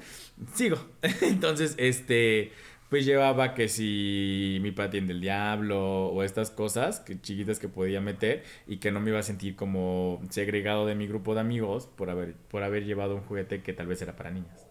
[0.54, 0.78] sigo.
[1.20, 2.52] Entonces, este,
[2.88, 8.00] pues llevaba que si mi patín del diablo o estas cosas que chiquitas que podía
[8.00, 11.86] meter y que no me iba a sentir como segregado de mi grupo de amigos
[11.86, 14.66] por haber, por haber llevado un juguete que tal vez era para niñas.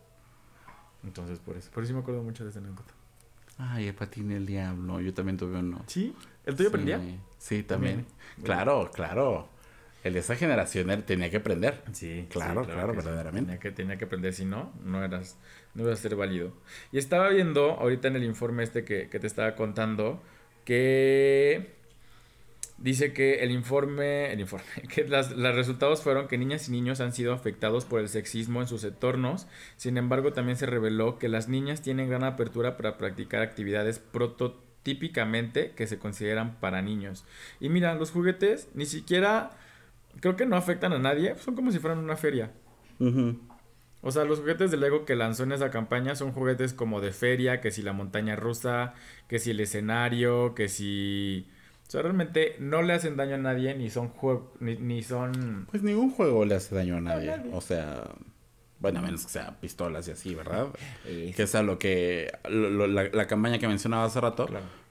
[1.04, 2.94] Entonces, por eso, por eso me acuerdo mucho de esa anécdota.
[3.58, 5.02] Ay, el patín del diablo.
[5.02, 5.84] Yo también tuve uno.
[5.88, 6.16] ¿Sí?
[6.46, 7.02] ¿El tuyo aprendía?
[7.38, 8.06] Sí, también.
[8.44, 9.50] Claro, claro.
[10.04, 11.84] El de esa generación él tenía que aprender.
[11.92, 13.48] Sí, claro, claro, verdaderamente.
[13.48, 15.38] Tenía que, tenía que aprender, si no, no eras,
[15.74, 16.54] no ibas a ser válido.
[16.92, 20.22] Y estaba viendo ahorita en el informe este que, que te estaba contando
[20.64, 21.77] que
[22.78, 27.12] Dice que el informe, el informe, que los resultados fueron que niñas y niños han
[27.12, 29.48] sido afectados por el sexismo en sus entornos.
[29.78, 35.72] Sin embargo, también se reveló que las niñas tienen gran apertura para practicar actividades prototípicamente
[35.72, 37.26] que se consideran para niños.
[37.60, 39.52] Y mira, los juguetes ni siquiera
[40.20, 42.52] creo que no afectan a nadie, son como si fueran una feria.
[44.02, 47.12] O sea, los juguetes de Lego que lanzó en esa campaña son juguetes como de
[47.12, 48.94] feria, que si la montaña rusa,
[49.28, 51.48] que si el escenario, que si
[51.88, 55.68] o sea, realmente no le hacen daño a nadie, ni son juegos, ni, son...
[55.72, 57.34] Pues ningún juego le hace daño a nadie.
[57.54, 58.10] O sea,
[58.80, 60.68] bueno, a menos que sea pistolas y así, ¿verdad?
[61.06, 62.30] Que es a lo que...
[62.50, 64.48] la, campaña que mencionaba hace rato.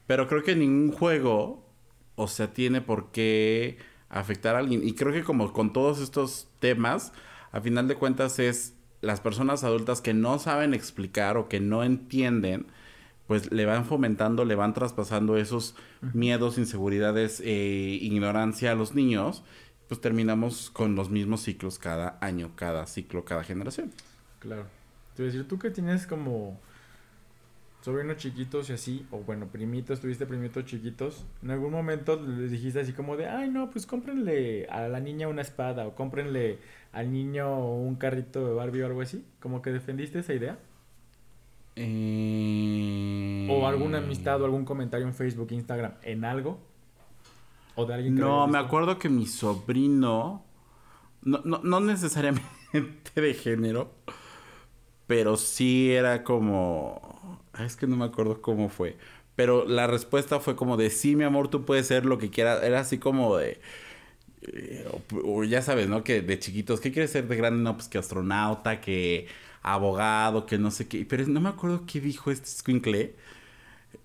[0.06, 1.68] Pero creo que ningún juego,
[2.14, 3.76] o sea, tiene por qué
[4.08, 4.80] afectar a alguien.
[4.82, 7.12] Y creo que como con todos estos temas,
[7.52, 11.84] a final de cuentas es las personas adultas que no saben explicar o que no
[11.84, 12.68] entienden,
[13.26, 15.74] pues le van fomentando, le van traspasando esos
[16.14, 19.42] miedos, inseguridades e ignorancia a los niños,
[19.88, 23.92] pues terminamos con los mismos ciclos cada año, cada ciclo, cada generación.
[24.38, 24.66] Claro.
[25.14, 26.60] Te voy a decir, tú que tienes como
[27.80, 32.80] sobrinos chiquitos y así, o bueno, primitos, tuviste primitos chiquitos, en algún momento les dijiste
[32.80, 36.58] así como de, ay no, pues cómprenle a la niña una espada o cómprenle
[36.92, 40.58] al niño un carrito de Barbie o algo así, como que defendiste esa idea.
[41.76, 43.46] Eh...
[43.50, 46.58] O alguna amistad o algún comentario en Facebook, Instagram, en algo.
[47.74, 50.44] O de alguien que No, me acuerdo que mi sobrino,
[51.22, 52.48] no, no, no necesariamente
[53.14, 53.92] de género,
[55.06, 57.16] pero sí era como
[57.64, 58.96] es que no me acuerdo cómo fue.
[59.34, 62.62] Pero la respuesta fue como de, sí, mi amor, tú puedes ser lo que quieras.
[62.62, 63.60] Era así como de...
[64.42, 64.86] Eh,
[65.24, 66.04] o, ya sabes, ¿no?
[66.04, 67.62] Que de chiquitos, ¿qué quieres ser de grande?
[67.62, 69.26] No, pues que astronauta, que
[69.66, 71.04] abogado, que no sé qué.
[71.04, 73.14] Pero no me acuerdo qué dijo este squinkle.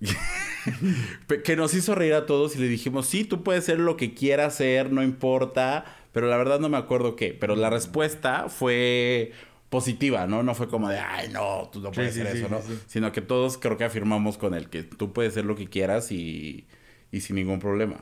[1.45, 4.13] que nos hizo reír a todos y le dijimos, sí, tú puedes ser lo que
[4.13, 5.85] quieras ser, no importa.
[6.11, 7.37] Pero la verdad no me acuerdo qué.
[7.39, 9.31] Pero la respuesta fue
[9.69, 10.43] positiva, ¿no?
[10.43, 12.59] No fue como de, ay, no, tú no puedes ser eso, ¿no?
[12.87, 16.11] Sino que todos creo que afirmamos con él que tú puedes ser lo que quieras
[16.11, 16.65] y,
[17.11, 17.97] y sin ningún problema.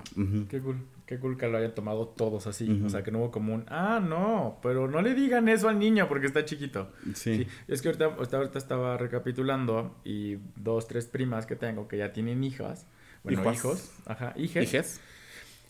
[0.49, 2.81] Qué cool, qué cool que lo hayan tomado todos así.
[2.85, 5.79] O sea, que no hubo como un, ah, no, pero no le digan eso al
[5.79, 6.91] niño porque está chiquito.
[7.15, 7.47] Sí.
[7.67, 12.43] Es que ahorita, ahorita estaba recapitulando y dos, tres primas que tengo que ya tienen
[12.43, 12.85] hijas.
[13.23, 13.91] Bueno, hijos.
[14.05, 14.63] Ajá, hijas.
[14.63, 15.01] Hijas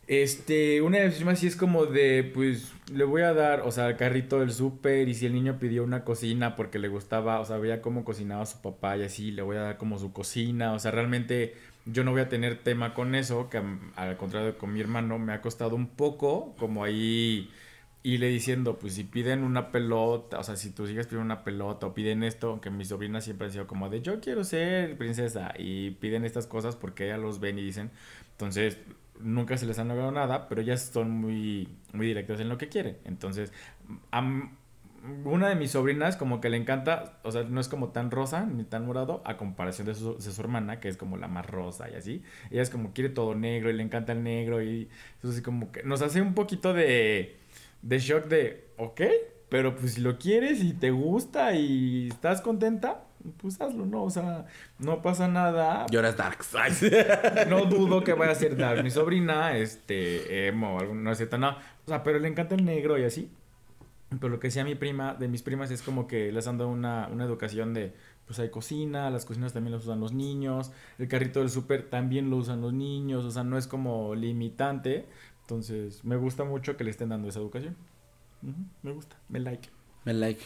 [0.10, 3.72] este, una de mis primas sí es como de, pues, le voy a dar, o
[3.72, 7.40] sea, el carrito del súper y si el niño pidió una cocina porque le gustaba,
[7.40, 10.12] o sea, veía cómo cocinaba su papá y así, le voy a dar como su
[10.12, 11.54] cocina, o sea, realmente
[11.92, 13.62] yo no voy a tener tema con eso, que
[13.96, 17.50] al contrario con mi hermano me ha costado un poco como ahí
[18.04, 21.88] irle diciendo, pues si piden una pelota, o sea, si tus hijas piden una pelota
[21.88, 25.54] o piden esto, aunque mis sobrinas siempre han sido como de yo quiero ser princesa
[25.58, 27.92] y piden estas cosas porque ellas los ven y dicen,
[28.32, 28.78] entonces
[29.20, 32.70] nunca se les ha logrado nada, pero ellas son muy, muy directas en lo que
[32.70, 32.98] quieren.
[33.06, 33.52] Entonces,
[35.24, 38.46] una de mis sobrinas como que le encanta, o sea, no es como tan rosa
[38.46, 41.46] ni tan morado a comparación de su, de su hermana, que es como la más
[41.46, 42.24] rosa y así.
[42.52, 44.90] Ella es como quiere todo negro y le encanta el negro y
[45.20, 47.38] eso así como que nos hace un poquito de,
[47.82, 49.02] de shock de, ok,
[49.50, 53.04] pero pues si lo quieres y te gusta y estás contenta,
[53.38, 54.04] pues hazlo, ¿no?
[54.04, 54.46] O sea,
[54.78, 55.86] no pasa nada.
[55.90, 56.40] Y ahora es Dark.
[57.50, 58.84] no dudo que vaya a ser Dark.
[58.84, 61.50] Mi sobrina, este, emo, no es no.
[61.50, 63.30] O sea, pero le encanta el negro y así.
[64.10, 66.72] Pero lo que decía mi prima, de mis primas, es como que les han dado
[66.72, 67.94] una, una educación de,
[68.26, 72.30] pues hay cocina, las cocinas también las usan los niños, el carrito del súper también
[72.30, 75.06] lo usan los niños, o sea, no es como limitante.
[75.42, 77.76] Entonces, me gusta mucho que le estén dando esa educación.
[78.82, 79.70] me gusta, me like.
[80.06, 80.42] Me like.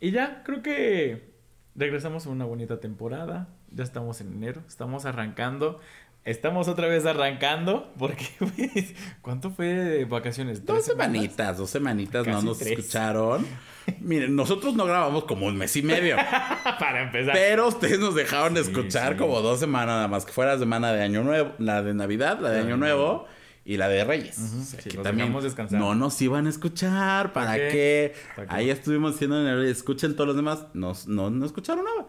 [0.00, 1.32] Y ya, creo que
[1.74, 3.48] regresamos a una bonita temporada.
[3.70, 5.80] Ya estamos en enero, estamos arrancando.
[6.28, 10.66] Estamos otra vez arrancando porque pues, ¿cuánto fue de vacaciones?
[10.66, 13.46] Dos semanitas, dos semanitas no nos escucharon.
[14.00, 16.16] Miren, nosotros no grabamos como un mes y medio.
[16.78, 17.32] Para empezar.
[17.32, 20.92] Pero ustedes nos dejaron de escuchar como dos semanas nada más, que fuera la semana
[20.92, 23.26] de Año Nuevo, la de Navidad, la de Año Nuevo
[23.68, 24.74] y la de Reyes.
[25.02, 25.30] también
[25.72, 27.34] no nos iban a escuchar.
[27.34, 28.14] ¿Para, qué?
[28.48, 30.68] Ahí estuvimos diciendo, escuchen todos los demás.
[30.72, 32.06] No, no, escucharon nada.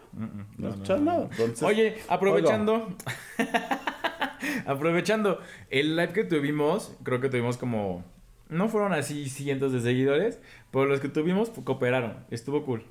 [0.56, 1.28] no, escucharon nada.
[1.60, 2.96] Oye, aprovechando.
[4.66, 5.38] aprovechando
[5.68, 8.06] el live que tuvimos, creo que tuvimos como.
[8.48, 10.40] No fueron así cientos de seguidores,
[10.70, 12.24] pero los que tuvimos cooperaron.
[12.30, 12.84] Estuvo cool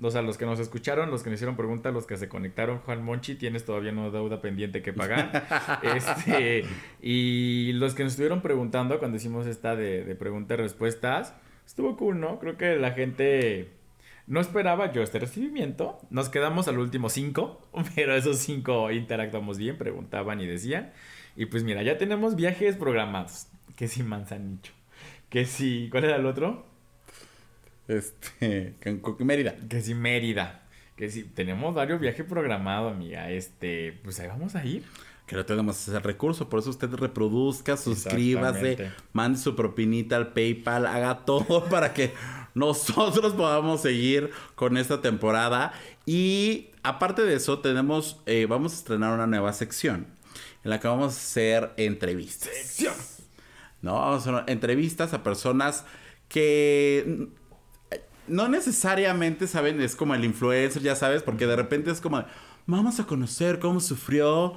[0.00, 2.78] o sea, los que nos escucharon, los que nos hicieron preguntas, los que se conectaron,
[2.80, 5.80] Juan Monchi, tienes todavía una deuda pendiente que pagar.
[5.82, 6.64] este,
[7.00, 11.34] y los que nos estuvieron preguntando cuando hicimos esta de, de preguntas y respuestas,
[11.66, 12.38] estuvo cool, ¿no?
[12.38, 13.70] Creo que la gente
[14.26, 15.98] no esperaba yo este recibimiento.
[16.10, 17.60] Nos quedamos al último cinco,
[17.94, 20.92] pero esos cinco interactuamos bien, preguntaban y decían.
[21.36, 23.48] Y pues mira, ya tenemos viajes programados.
[23.76, 24.72] Que si Manzanicho.
[25.28, 26.64] Que si, ¿cuál era el otro?
[27.88, 28.74] Este,
[29.20, 29.56] Mérida.
[29.68, 30.62] Que sí, Mérida.
[30.96, 33.30] Que sí, tenemos varios viajes programados, amiga.
[33.30, 34.82] Este, pues ahí vamos a ir.
[35.26, 40.86] Que no tenemos ese recurso, por eso usted reproduzca, suscríbase, mande su propinita al PayPal,
[40.86, 42.14] haga todo para que
[42.54, 45.72] nosotros podamos seguir con esta temporada.
[46.06, 50.06] Y aparte de eso, tenemos, eh, vamos a estrenar una nueva sección
[50.62, 52.48] en la que vamos a hacer entrevistas.
[52.52, 52.94] Sección.
[53.82, 55.84] No, vamos a hacer entrevistas a personas
[56.28, 57.28] que
[58.28, 59.80] no necesariamente, ¿saben?
[59.80, 62.24] Es como el influencer, ya sabes, porque de repente es como,
[62.66, 64.54] vamos a conocer cómo sufrió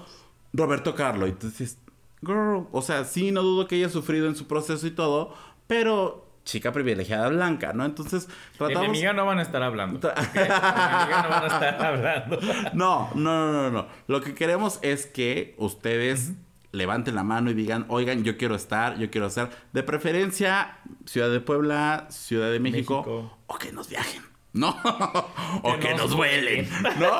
[0.53, 1.27] Roberto Carlo.
[1.27, 1.77] Y entonces,
[2.21, 5.33] girl, o sea, sí, no dudo que haya sufrido en su proceso y todo,
[5.67, 7.85] pero chica privilegiada blanca, ¿no?
[7.85, 8.83] Entonces, tratamos...
[8.83, 10.09] Enemiga no van a estar hablando.
[10.09, 12.39] Enemiga no van a estar hablando.
[12.73, 16.33] no, no, no, no, Lo que queremos es que ustedes
[16.71, 21.29] levanten la mano y digan, oigan, yo quiero estar, yo quiero hacer, de preferencia, Ciudad
[21.29, 23.38] de Puebla, Ciudad de México.
[23.49, 24.23] O que nos viajen.
[24.53, 24.69] ¿no?
[25.63, 26.67] o que, nos, vuelen,
[26.99, 27.11] ¿no?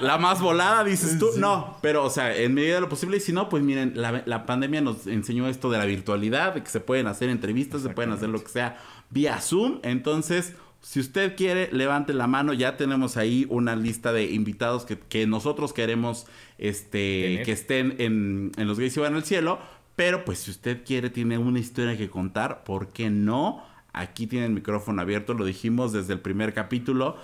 [0.00, 1.30] La más volada, dices tú.
[1.36, 3.18] No, pero, o sea, en medida de lo posible.
[3.18, 6.70] Y si no, pues miren, la, pandemia nos enseñó esto de la virtualidad, de que
[6.70, 8.78] se pueden hacer entrevistas, se pueden hacer lo que sea
[9.10, 9.78] vía Zoom.
[9.82, 12.52] Entonces, si usted quiere, levante la mano.
[12.52, 16.26] Ya tenemos ahí una lista de invitados que, nosotros queremos
[16.58, 19.58] este, que estén en, en Los Gays y Van al Cielo.
[19.94, 23.64] Pero, pues, si usted quiere, tiene una historia que contar, ¿por qué no?
[23.98, 27.16] Aquí tiene el micrófono abierto, lo dijimos desde el primer capítulo.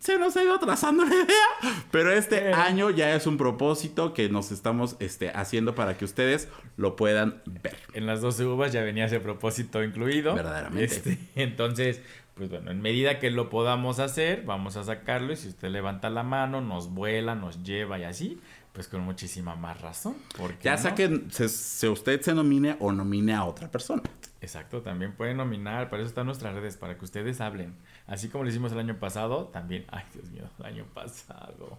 [0.00, 4.28] Se nos ha ido trazando la idea, pero este año ya es un propósito que
[4.28, 7.76] nos estamos este, haciendo para que ustedes lo puedan ver.
[7.94, 10.34] En las 12 uvas ya venía ese propósito incluido.
[10.34, 10.84] Verdaderamente.
[10.84, 12.02] Este, entonces,
[12.34, 16.10] pues bueno, en medida que lo podamos hacer, vamos a sacarlo y si usted levanta
[16.10, 18.40] la mano, nos vuela, nos lleva y así,
[18.76, 20.16] pues con muchísima más razón.
[20.62, 24.02] Ya sea que se, usted se nomine o nomine a otra persona.
[24.42, 27.74] Exacto, también pueden nominar, para eso están nuestras redes, para que ustedes hablen.
[28.06, 31.78] Así como lo hicimos el año pasado, también, ay Dios mío, el año pasado.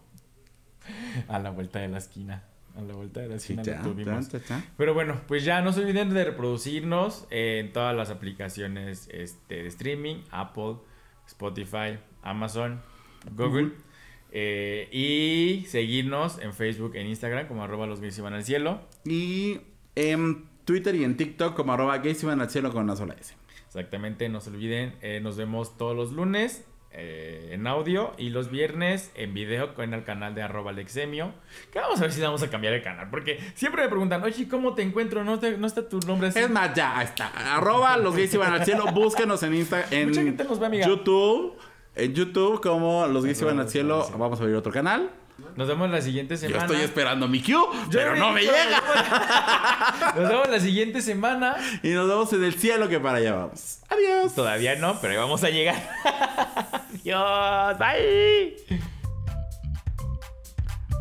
[1.28, 2.46] A la vuelta de la esquina.
[2.76, 4.30] A la vuelta de la esquina tuvimos.
[4.76, 9.68] Pero bueno, pues ya no se olviden de reproducirnos en todas las aplicaciones este, de
[9.68, 10.78] streaming, Apple,
[11.28, 12.82] Spotify, Amazon,
[13.36, 13.74] Google.
[14.32, 18.82] Eh, y seguirnos en Facebook, en Instagram, como arroba los gays van al cielo.
[19.06, 19.60] Y
[19.96, 23.36] en Twitter y en TikTok como arroba gays van al cielo con una sola S.
[23.66, 28.50] Exactamente, no se olviden, eh, nos vemos todos los lunes eh, en audio y los
[28.50, 31.34] viernes en video con el canal de arroba alexemio.
[31.72, 34.48] Que vamos a ver si vamos a cambiar el canal, porque siempre me preguntan, oye,
[34.48, 35.24] ¿cómo te encuentro?
[35.24, 36.40] ¿No, no está tu nombre así?
[36.40, 37.28] Es más, ya, está.
[37.56, 41.56] Arroba los gays van al cielo, búsquenos en Instagram, en YouTube.
[41.98, 45.10] En YouTube como los gays van al cielo, vamos a abrir otro canal.
[45.56, 46.66] Nos vemos la siguiente semana.
[46.68, 47.56] Yo estoy esperando mi cue,
[47.92, 48.84] pero no me llega.
[50.16, 51.56] Nos vemos la siguiente semana.
[51.84, 53.80] Y nos vemos en el cielo que para allá vamos.
[53.90, 54.34] Adiós.
[54.34, 55.76] Todavía no, pero ahí vamos a llegar.
[57.02, 57.78] Adiós.
[57.78, 58.56] Bye.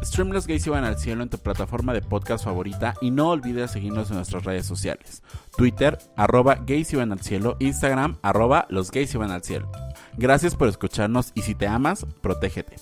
[0.02, 3.70] Stream Los Gays Iban al Cielo en tu plataforma de podcast favorita y no olvides
[3.70, 5.22] seguirnos en nuestras redes sociales.
[5.56, 9.70] Twitter, arroba gays iban al cielo, Instagram, arroba los gays iban al cielo.
[10.18, 12.76] Gracias por escucharnos y si te amas, protégete.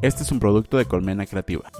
[0.00, 1.70] Este es un producto de Colmena Creativa.